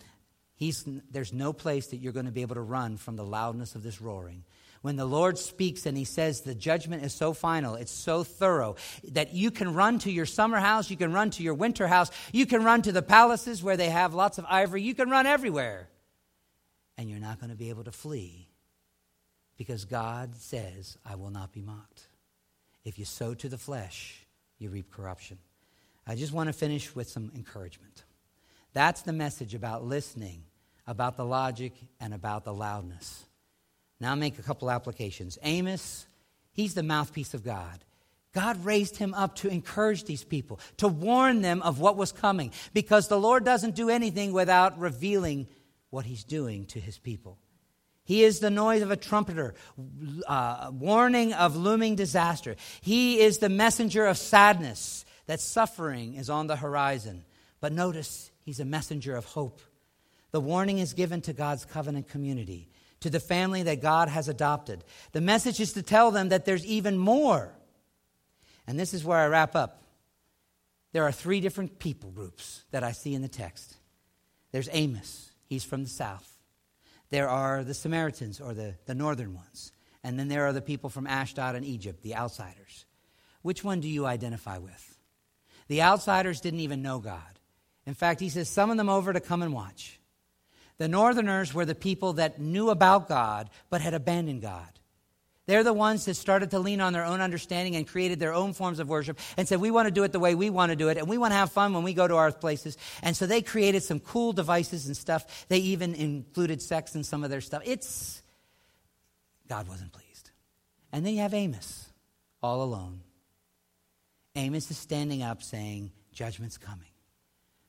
he's, 0.56 0.88
there's 1.12 1.34
no 1.34 1.54
place 1.54 1.88
that 1.88 1.98
you're 1.98 2.14
going 2.14 2.26
to 2.26 2.32
be 2.32 2.42
able 2.42 2.56
to 2.56 2.62
run 2.62 2.98
from 2.98 3.16
the 3.16 3.24
loudness 3.24 3.76
of 3.76 3.84
this 3.84 4.02
roaring. 4.02 4.44
When 4.82 4.96
the 4.96 5.06
Lord 5.06 5.38
speaks 5.38 5.86
and 5.86 5.96
he 5.96 6.06
says 6.06 6.42
the 6.42 6.56
judgment 6.56 7.04
is 7.04 7.14
so 7.14 7.34
final, 7.34 7.76
it's 7.76 7.92
so 7.92 8.24
thorough 8.24 8.78
that 9.10 9.34
you 9.34 9.52
can 9.52 9.76
run 9.76 10.00
to 10.00 10.12
your 10.12 10.26
summer 10.26 10.58
house, 10.58 10.90
you 10.90 10.98
can 10.98 11.14
run 11.14 11.30
to 11.32 11.44
your 11.44 11.54
winter 11.54 11.88
house, 11.88 12.10
you 12.32 12.48
can 12.48 12.64
run 12.64 12.82
to 12.82 12.92
the 12.92 13.04
palaces 13.04 13.62
where 13.62 13.78
they 13.78 13.90
have 13.90 14.16
lots 14.16 14.40
of 14.40 14.46
ivory, 14.50 14.82
you 14.82 14.96
can 14.96 15.10
run 15.10 15.28
everywhere. 15.28 15.88
And 16.98 17.10
you're 17.10 17.20
not 17.20 17.40
going 17.40 17.52
to 17.52 17.56
be 17.56 17.70
able 17.70 17.84
to 17.84 17.92
flee 17.92 18.50
because 19.58 19.86
God 19.86 20.36
says, 20.36 20.98
I 21.06 21.16
will 21.16 21.30
not 21.30 21.52
be 21.52 21.62
mocked. 21.62 22.08
If 22.84 22.98
you 22.98 23.06
sow 23.06 23.36
to 23.36 23.50
the 23.50 23.60
flesh, 23.60 24.26
you 24.58 24.70
reap 24.72 24.92
corruption. 24.92 25.38
I 26.08 26.16
just 26.16 26.34
want 26.34 26.48
to 26.48 26.54
finish 26.54 26.96
with 26.96 27.08
some 27.08 27.32
encouragement. 27.36 28.04
That's 28.74 29.04
the 29.04 29.14
message 29.14 29.54
about 29.54 29.86
listening, 29.86 30.44
about 30.88 31.18
the 31.18 31.26
logic, 31.26 31.74
and 32.00 32.14
about 32.14 32.44
the 32.44 32.54
loudness. 32.54 33.26
Now, 34.02 34.10
I'll 34.10 34.16
make 34.16 34.40
a 34.40 34.44
couple 34.44 34.72
applications. 34.72 35.38
Amos, 35.44 36.08
he's 36.54 36.74
the 36.74 36.82
mouthpiece 36.82 37.36
of 37.36 37.44
God. 37.44 37.86
God 38.34 38.66
raised 38.66 38.98
him 38.98 39.14
up 39.14 39.36
to 39.38 39.48
encourage 39.48 40.06
these 40.06 40.24
people, 40.24 40.60
to 40.78 40.88
warn 40.88 41.42
them 41.42 41.62
of 41.62 41.80
what 41.80 41.98
was 41.98 42.12
coming, 42.12 42.52
because 42.74 43.08
the 43.08 43.20
Lord 43.20 43.46
doesn't 43.46 43.76
do 43.76 43.90
anything 43.90 44.34
without 44.34 44.80
revealing 44.80 45.48
what 45.92 46.06
he's 46.06 46.24
doing 46.24 46.66
to 46.68 46.80
his 46.80 46.98
people. 46.98 47.38
He 48.04 48.24
is 48.24 48.40
the 48.40 48.50
noise 48.50 48.82
of 48.82 48.90
a 48.90 48.98
trumpeter, 48.98 49.54
uh, 50.28 50.72
warning 50.74 51.34
of 51.34 51.56
looming 51.56 51.96
disaster. 51.96 52.56
He 52.82 53.20
is 53.20 53.38
the 53.38 53.50
messenger 53.50 54.08
of 54.08 54.18
sadness, 54.18 55.06
that 55.28 55.42
suffering 55.42 56.16
is 56.16 56.30
on 56.30 56.48
the 56.48 56.56
horizon. 56.56 57.24
But 57.60 57.72
notice, 57.72 58.32
he's 58.44 58.60
a 58.60 58.66
messenger 58.66 59.16
of 59.16 59.26
hope. 59.26 59.62
The 60.32 60.42
warning 60.42 60.80
is 60.80 60.94
given 60.94 61.22
to 61.22 61.34
God's 61.34 61.66
covenant 61.66 62.10
community 62.10 62.70
to 63.02 63.10
the 63.10 63.20
family 63.20 63.64
that 63.64 63.82
God 63.82 64.08
has 64.08 64.28
adopted. 64.28 64.84
The 65.12 65.22
message 65.22 65.60
is 65.60 65.74
to 65.74 65.82
tell 65.82 66.12
them 66.12 66.30
that 66.30 66.46
there's 66.46 66.66
even 66.66 66.98
more. 66.98 67.52
And 68.66 68.80
this 68.80 68.94
is 68.94 69.04
where 69.04 69.18
I 69.18 69.28
wrap 69.28 69.56
up. 69.56 69.82
There 70.94 71.04
are 71.04 71.12
three 71.12 71.42
different 71.42 71.80
people 71.80 72.12
groups 72.12 72.64
that 72.72 72.84
I 72.84 72.92
see 72.92 73.14
in 73.14 73.22
the 73.22 73.28
text. 73.28 73.76
There's 74.52 74.70
Amos, 74.72 75.32
he's 75.46 75.64
from 75.64 75.84
the 75.84 75.90
south. 75.90 76.28
There 77.10 77.30
are 77.30 77.64
the 77.64 77.74
Samaritans, 77.74 78.40
or 78.40 78.54
the, 78.54 78.76
the 78.86 78.96
northern 78.96 79.34
ones. 79.34 79.72
And 80.04 80.18
then 80.18 80.28
there 80.28 80.48
are 80.48 80.54
the 80.54 80.62
people 80.62 80.90
from 80.90 81.08
Ashdod 81.08 81.56
and 81.56 81.66
Egypt, 81.66 82.02
the 82.02 82.16
outsiders. 82.16 82.86
Which 83.42 83.64
one 83.64 83.82
do 83.82 83.88
you 83.88 84.06
identify 84.06 84.58
with? 84.58 84.98
The 85.68 85.82
outsiders 85.82 86.42
didn't 86.42 86.62
even 86.62 86.82
know 86.82 87.00
God. 87.00 87.22
In 87.86 87.94
fact, 87.94 88.20
he 88.20 88.30
says, 88.30 88.50
summon 88.50 88.78
them 88.78 88.90
over 88.90 89.12
to 89.12 89.20
come 89.20 89.42
and 89.42 89.54
watch. 89.54 90.00
The 90.82 90.88
northerners 90.88 91.54
were 91.54 91.64
the 91.64 91.76
people 91.76 92.14
that 92.14 92.40
knew 92.42 92.72
about 92.72 93.08
God 93.08 93.52
but 93.70 93.82
had 93.82 93.94
abandoned 93.94 94.42
God. 94.42 94.68
They're 95.46 95.64
the 95.64 95.74
ones 95.74 96.06
that 96.06 96.16
started 96.16 96.50
to 96.52 96.60
lean 96.60 96.82
on 96.82 96.92
their 96.92 97.06
own 97.06 97.22
understanding 97.22 97.76
and 97.76 97.88
created 97.88 98.20
their 98.20 98.34
own 98.34 98.54
forms 98.54 98.80
of 98.80 98.90
worship 98.90 99.20
and 99.38 99.48
said, 99.48 99.62
We 99.62 99.70
want 99.70 99.86
to 99.86 99.92
do 99.92 100.02
it 100.02 100.12
the 100.12 100.20
way 100.20 100.34
we 100.34 100.50
want 100.50 100.72
to 100.72 100.76
do 100.76 100.90
it, 100.90 100.98
and 100.98 101.08
we 101.08 101.20
want 101.20 101.34
to 101.34 101.36
have 101.36 101.52
fun 101.52 101.76
when 101.76 101.84
we 101.84 101.94
go 101.94 102.08
to 102.08 102.16
our 102.16 102.32
places. 102.32 102.80
And 103.04 103.16
so 103.16 103.28
they 103.28 103.44
created 103.44 103.84
some 103.84 104.00
cool 104.00 104.34
devices 104.34 104.88
and 104.88 104.98
stuff. 104.98 105.46
They 105.50 105.60
even 105.60 105.94
included 105.94 106.64
sex 106.64 106.96
in 106.96 107.04
some 107.04 107.24
of 107.24 107.30
their 107.30 107.42
stuff. 107.42 107.62
It's, 107.64 108.24
God 109.48 109.68
wasn't 109.68 109.92
pleased. 109.92 110.32
And 110.92 111.06
then 111.06 111.14
you 111.14 111.20
have 111.20 111.36
Amos, 111.36 111.92
all 112.42 112.64
alone. 112.64 113.02
Amos 114.36 114.72
is 114.72 114.80
standing 114.80 115.22
up 115.22 115.44
saying, 115.44 115.92
Judgment's 116.12 116.58
coming. 116.58 116.90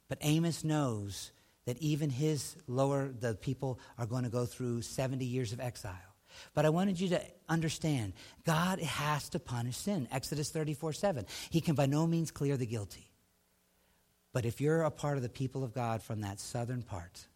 But 0.08 0.16
Amos 0.22 0.64
knows 0.64 1.30
that 1.64 1.78
even 1.78 2.10
his 2.10 2.56
lower, 2.66 3.08
the 3.08 3.34
people 3.34 3.78
are 3.98 4.06
going 4.06 4.24
to 4.24 4.30
go 4.30 4.46
through 4.46 4.82
70 4.82 5.24
years 5.24 5.52
of 5.52 5.60
exile. 5.60 5.94
But 6.54 6.64
I 6.64 6.70
wanted 6.70 6.98
you 6.98 7.10
to 7.10 7.20
understand 7.48 8.14
God 8.44 8.80
has 8.80 9.28
to 9.30 9.38
punish 9.38 9.76
sin. 9.76 10.08
Exodus 10.10 10.50
34 10.50 10.92
7. 10.94 11.26
He 11.50 11.60
can 11.60 11.74
by 11.74 11.86
no 11.86 12.06
means 12.06 12.30
clear 12.30 12.56
the 12.56 12.66
guilty. 12.66 13.10
But 14.32 14.46
if 14.46 14.60
you're 14.60 14.82
a 14.82 14.90
part 14.90 15.18
of 15.18 15.22
the 15.22 15.28
people 15.28 15.62
of 15.62 15.74
God 15.74 16.02
from 16.02 16.22
that 16.22 16.40
southern 16.40 16.82
part 16.82 17.26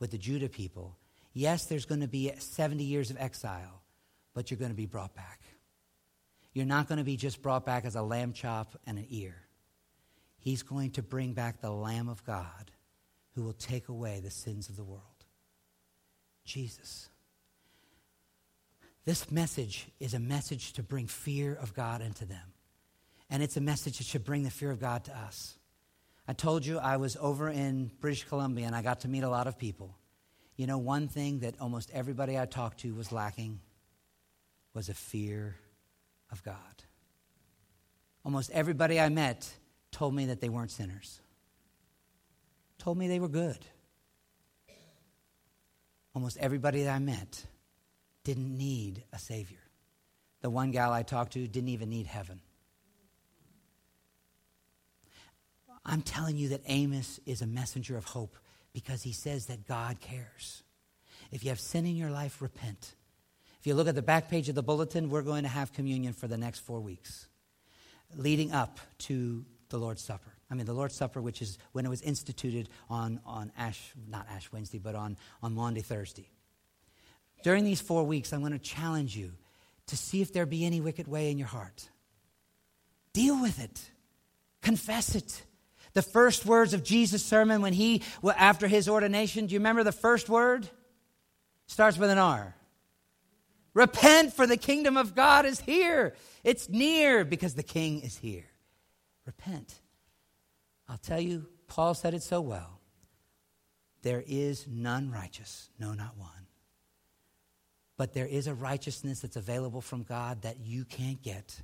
with 0.00 0.10
the 0.10 0.18
Judah 0.18 0.48
people, 0.48 0.96
yes, 1.32 1.66
there's 1.66 1.86
going 1.86 2.00
to 2.00 2.08
be 2.08 2.32
70 2.36 2.82
years 2.82 3.10
of 3.10 3.16
exile, 3.20 3.82
but 4.34 4.50
you're 4.50 4.58
going 4.58 4.72
to 4.72 4.76
be 4.76 4.86
brought 4.86 5.14
back. 5.14 5.40
You're 6.52 6.66
not 6.66 6.88
going 6.88 6.98
to 6.98 7.04
be 7.04 7.16
just 7.16 7.40
brought 7.40 7.64
back 7.64 7.84
as 7.84 7.94
a 7.94 8.02
lamb 8.02 8.32
chop 8.32 8.76
and 8.84 8.98
an 8.98 9.06
ear. 9.10 9.36
He's 10.38 10.62
going 10.62 10.90
to 10.92 11.02
bring 11.02 11.32
back 11.32 11.60
the 11.60 11.70
Lamb 11.70 12.08
of 12.08 12.22
God 12.24 12.70
who 13.34 13.42
will 13.42 13.52
take 13.52 13.88
away 13.88 14.20
the 14.20 14.30
sins 14.30 14.68
of 14.68 14.76
the 14.76 14.84
world. 14.84 15.02
Jesus. 16.44 17.08
This 19.04 19.30
message 19.30 19.88
is 20.00 20.14
a 20.14 20.20
message 20.20 20.72
to 20.74 20.82
bring 20.82 21.06
fear 21.06 21.54
of 21.54 21.74
God 21.74 22.00
into 22.00 22.24
them. 22.24 22.52
And 23.28 23.42
it's 23.42 23.56
a 23.56 23.60
message 23.60 23.98
that 23.98 24.06
should 24.06 24.24
bring 24.24 24.44
the 24.44 24.50
fear 24.50 24.70
of 24.70 24.80
God 24.80 25.04
to 25.04 25.16
us. 25.16 25.58
I 26.28 26.32
told 26.32 26.64
you 26.64 26.78
I 26.78 26.96
was 26.96 27.16
over 27.20 27.48
in 27.50 27.90
British 28.00 28.24
Columbia 28.24 28.66
and 28.66 28.74
I 28.74 28.82
got 28.82 29.00
to 29.00 29.08
meet 29.08 29.24
a 29.24 29.28
lot 29.28 29.46
of 29.46 29.58
people. 29.58 29.98
You 30.56 30.66
know, 30.66 30.78
one 30.78 31.08
thing 31.08 31.40
that 31.40 31.60
almost 31.60 31.90
everybody 31.92 32.38
I 32.38 32.46
talked 32.46 32.80
to 32.80 32.94
was 32.94 33.12
lacking 33.12 33.60
was 34.72 34.88
a 34.88 34.94
fear 34.94 35.56
of 36.30 36.42
God. 36.42 36.56
Almost 38.24 38.50
everybody 38.52 39.00
I 39.00 39.08
met 39.08 39.52
told 39.90 40.14
me 40.14 40.26
that 40.26 40.40
they 40.40 40.48
weren't 40.48 40.70
sinners 40.70 41.20
told 42.78 42.98
me 42.98 43.08
they 43.08 43.20
were 43.20 43.28
good. 43.28 43.58
Almost 46.14 46.36
everybody 46.38 46.84
that 46.84 46.94
I 46.94 46.98
met 46.98 47.44
didn't 48.22 48.56
need 48.56 49.04
a 49.12 49.18
Savior. 49.18 49.58
The 50.40 50.50
one 50.50 50.70
gal 50.70 50.92
I 50.92 51.02
talked 51.02 51.32
to 51.32 51.46
didn't 51.46 51.70
even 51.70 51.88
need 51.90 52.06
heaven. 52.06 52.40
I'm 55.86 56.02
telling 56.02 56.36
you 56.36 56.50
that 56.50 56.62
Amos 56.66 57.20
is 57.26 57.42
a 57.42 57.46
messenger 57.46 57.96
of 57.96 58.04
hope 58.04 58.36
because 58.72 59.02
he 59.02 59.12
says 59.12 59.46
that 59.46 59.66
God 59.66 60.00
cares. 60.00 60.62
If 61.30 61.44
you 61.44 61.50
have 61.50 61.60
sin 61.60 61.86
in 61.86 61.96
your 61.96 62.10
life, 62.10 62.40
repent. 62.40 62.94
If 63.60 63.66
you 63.66 63.74
look 63.74 63.88
at 63.88 63.94
the 63.94 64.02
back 64.02 64.28
page 64.28 64.48
of 64.48 64.54
the 64.54 64.62
bulletin, 64.62 65.10
we're 65.10 65.22
going 65.22 65.42
to 65.42 65.48
have 65.48 65.72
communion 65.72 66.12
for 66.12 66.26
the 66.26 66.36
next 66.36 66.60
four 66.60 66.80
weeks, 66.80 67.28
leading 68.16 68.52
up 68.52 68.78
to 68.98 69.44
the 69.70 69.78
Lord's 69.78 70.02
Supper. 70.02 70.32
I 70.54 70.56
mean, 70.56 70.66
the 70.66 70.72
Lord's 70.72 70.94
Supper, 70.94 71.20
which 71.20 71.42
is 71.42 71.58
when 71.72 71.84
it 71.84 71.88
was 71.88 72.00
instituted 72.00 72.68
on, 72.88 73.18
on 73.26 73.50
Ash, 73.58 73.90
not 74.08 74.28
Ash 74.30 74.52
Wednesday, 74.52 74.78
but 74.78 74.94
on, 74.94 75.16
on 75.42 75.52
Maundy 75.52 75.80
Thursday. 75.80 76.30
During 77.42 77.64
these 77.64 77.80
four 77.80 78.04
weeks, 78.04 78.32
I'm 78.32 78.38
going 78.38 78.52
to 78.52 78.60
challenge 78.60 79.16
you 79.16 79.32
to 79.88 79.96
see 79.96 80.22
if 80.22 80.32
there 80.32 80.46
be 80.46 80.64
any 80.64 80.80
wicked 80.80 81.08
way 81.08 81.32
in 81.32 81.38
your 81.38 81.48
heart. 81.48 81.88
Deal 83.12 83.42
with 83.42 83.58
it. 83.58 83.90
Confess 84.62 85.16
it. 85.16 85.42
The 85.92 86.02
first 86.02 86.46
words 86.46 86.72
of 86.72 86.84
Jesus' 86.84 87.24
sermon 87.24 87.60
when 87.60 87.72
he, 87.72 88.02
after 88.24 88.68
his 88.68 88.88
ordination, 88.88 89.46
do 89.46 89.54
you 89.54 89.58
remember 89.58 89.82
the 89.82 89.90
first 89.90 90.28
word? 90.28 90.68
Starts 91.66 91.98
with 91.98 92.10
an 92.10 92.18
R. 92.18 92.54
Repent, 93.74 94.32
for 94.32 94.46
the 94.46 94.56
kingdom 94.56 94.96
of 94.96 95.16
God 95.16 95.46
is 95.46 95.58
here. 95.58 96.14
It's 96.44 96.68
near 96.68 97.24
because 97.24 97.54
the 97.54 97.64
king 97.64 98.02
is 98.02 98.16
here. 98.16 98.46
Repent. 99.26 99.80
I'll 100.88 100.98
tell 100.98 101.20
you, 101.20 101.46
Paul 101.66 101.94
said 101.94 102.14
it 102.14 102.22
so 102.22 102.40
well. 102.40 102.80
There 104.02 104.22
is 104.26 104.66
none 104.68 105.10
righteous, 105.10 105.70
no, 105.78 105.94
not 105.94 106.16
one. 106.18 106.30
But 107.96 108.12
there 108.12 108.26
is 108.26 108.46
a 108.46 108.54
righteousness 108.54 109.20
that's 109.20 109.36
available 109.36 109.80
from 109.80 110.02
God 110.02 110.42
that 110.42 110.58
you 110.60 110.84
can't 110.84 111.22
get. 111.22 111.62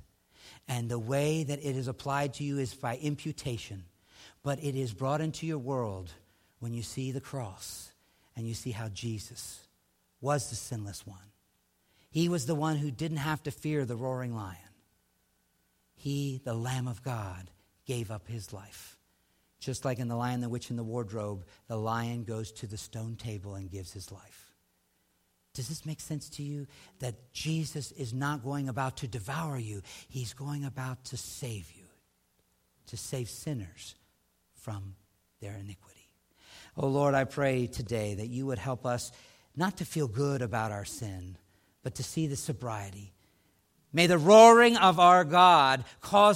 And 0.67 0.89
the 0.89 0.99
way 0.99 1.43
that 1.43 1.59
it 1.59 1.75
is 1.75 1.87
applied 1.87 2.33
to 2.35 2.43
you 2.43 2.57
is 2.57 2.73
by 2.73 2.97
imputation. 2.97 3.83
But 4.43 4.63
it 4.63 4.75
is 4.75 4.93
brought 4.93 5.21
into 5.21 5.45
your 5.45 5.59
world 5.59 6.11
when 6.59 6.73
you 6.73 6.81
see 6.81 7.11
the 7.11 7.21
cross 7.21 7.91
and 8.35 8.47
you 8.47 8.53
see 8.53 8.71
how 8.71 8.87
Jesus 8.89 9.67
was 10.19 10.49
the 10.49 10.55
sinless 10.55 11.05
one. 11.05 11.19
He 12.09 12.27
was 12.27 12.45
the 12.45 12.55
one 12.55 12.77
who 12.77 12.91
didn't 12.91 13.17
have 13.17 13.43
to 13.43 13.51
fear 13.51 13.85
the 13.85 13.95
roaring 13.95 14.35
lion. 14.35 14.57
He, 15.95 16.41
the 16.43 16.53
Lamb 16.53 16.87
of 16.87 17.03
God, 17.03 17.51
gave 17.85 18.09
up 18.09 18.27
his 18.27 18.51
life. 18.51 18.97
Just 19.61 19.85
like 19.85 19.99
in 19.99 20.07
The 20.07 20.15
Lion, 20.15 20.41
the 20.41 20.49
Witch, 20.49 20.71
and 20.71 20.77
the 20.77 20.83
Wardrobe, 20.83 21.45
the 21.67 21.77
lion 21.77 22.23
goes 22.23 22.51
to 22.53 22.67
the 22.67 22.77
stone 22.77 23.15
table 23.15 23.53
and 23.53 23.69
gives 23.69 23.93
his 23.93 24.11
life. 24.11 24.51
Does 25.53 25.69
this 25.69 25.85
make 25.85 25.99
sense 25.99 26.29
to 26.29 26.43
you? 26.43 26.65
That 26.99 27.31
Jesus 27.31 27.91
is 27.91 28.11
not 28.11 28.43
going 28.43 28.69
about 28.69 28.97
to 28.97 29.07
devour 29.07 29.59
you, 29.59 29.83
he's 30.09 30.33
going 30.33 30.65
about 30.65 31.05
to 31.05 31.17
save 31.17 31.71
you, 31.77 31.85
to 32.87 32.97
save 32.97 33.29
sinners 33.29 33.95
from 34.55 34.95
their 35.41 35.53
iniquity. 35.53 36.09
Oh 36.75 36.87
Lord, 36.87 37.13
I 37.13 37.25
pray 37.25 37.67
today 37.67 38.15
that 38.15 38.27
you 38.27 38.47
would 38.47 38.59
help 38.59 38.85
us 38.85 39.11
not 39.55 39.77
to 39.77 39.85
feel 39.85 40.07
good 40.07 40.41
about 40.41 40.71
our 40.71 40.85
sin, 40.85 41.37
but 41.83 41.95
to 41.95 42.03
see 42.03 42.25
the 42.25 42.35
sobriety. 42.35 43.13
May 43.93 44.07
the 44.07 44.17
roaring 44.17 44.77
of 44.77 44.99
our 44.99 45.25
God 45.25 45.83
cause 45.99 46.29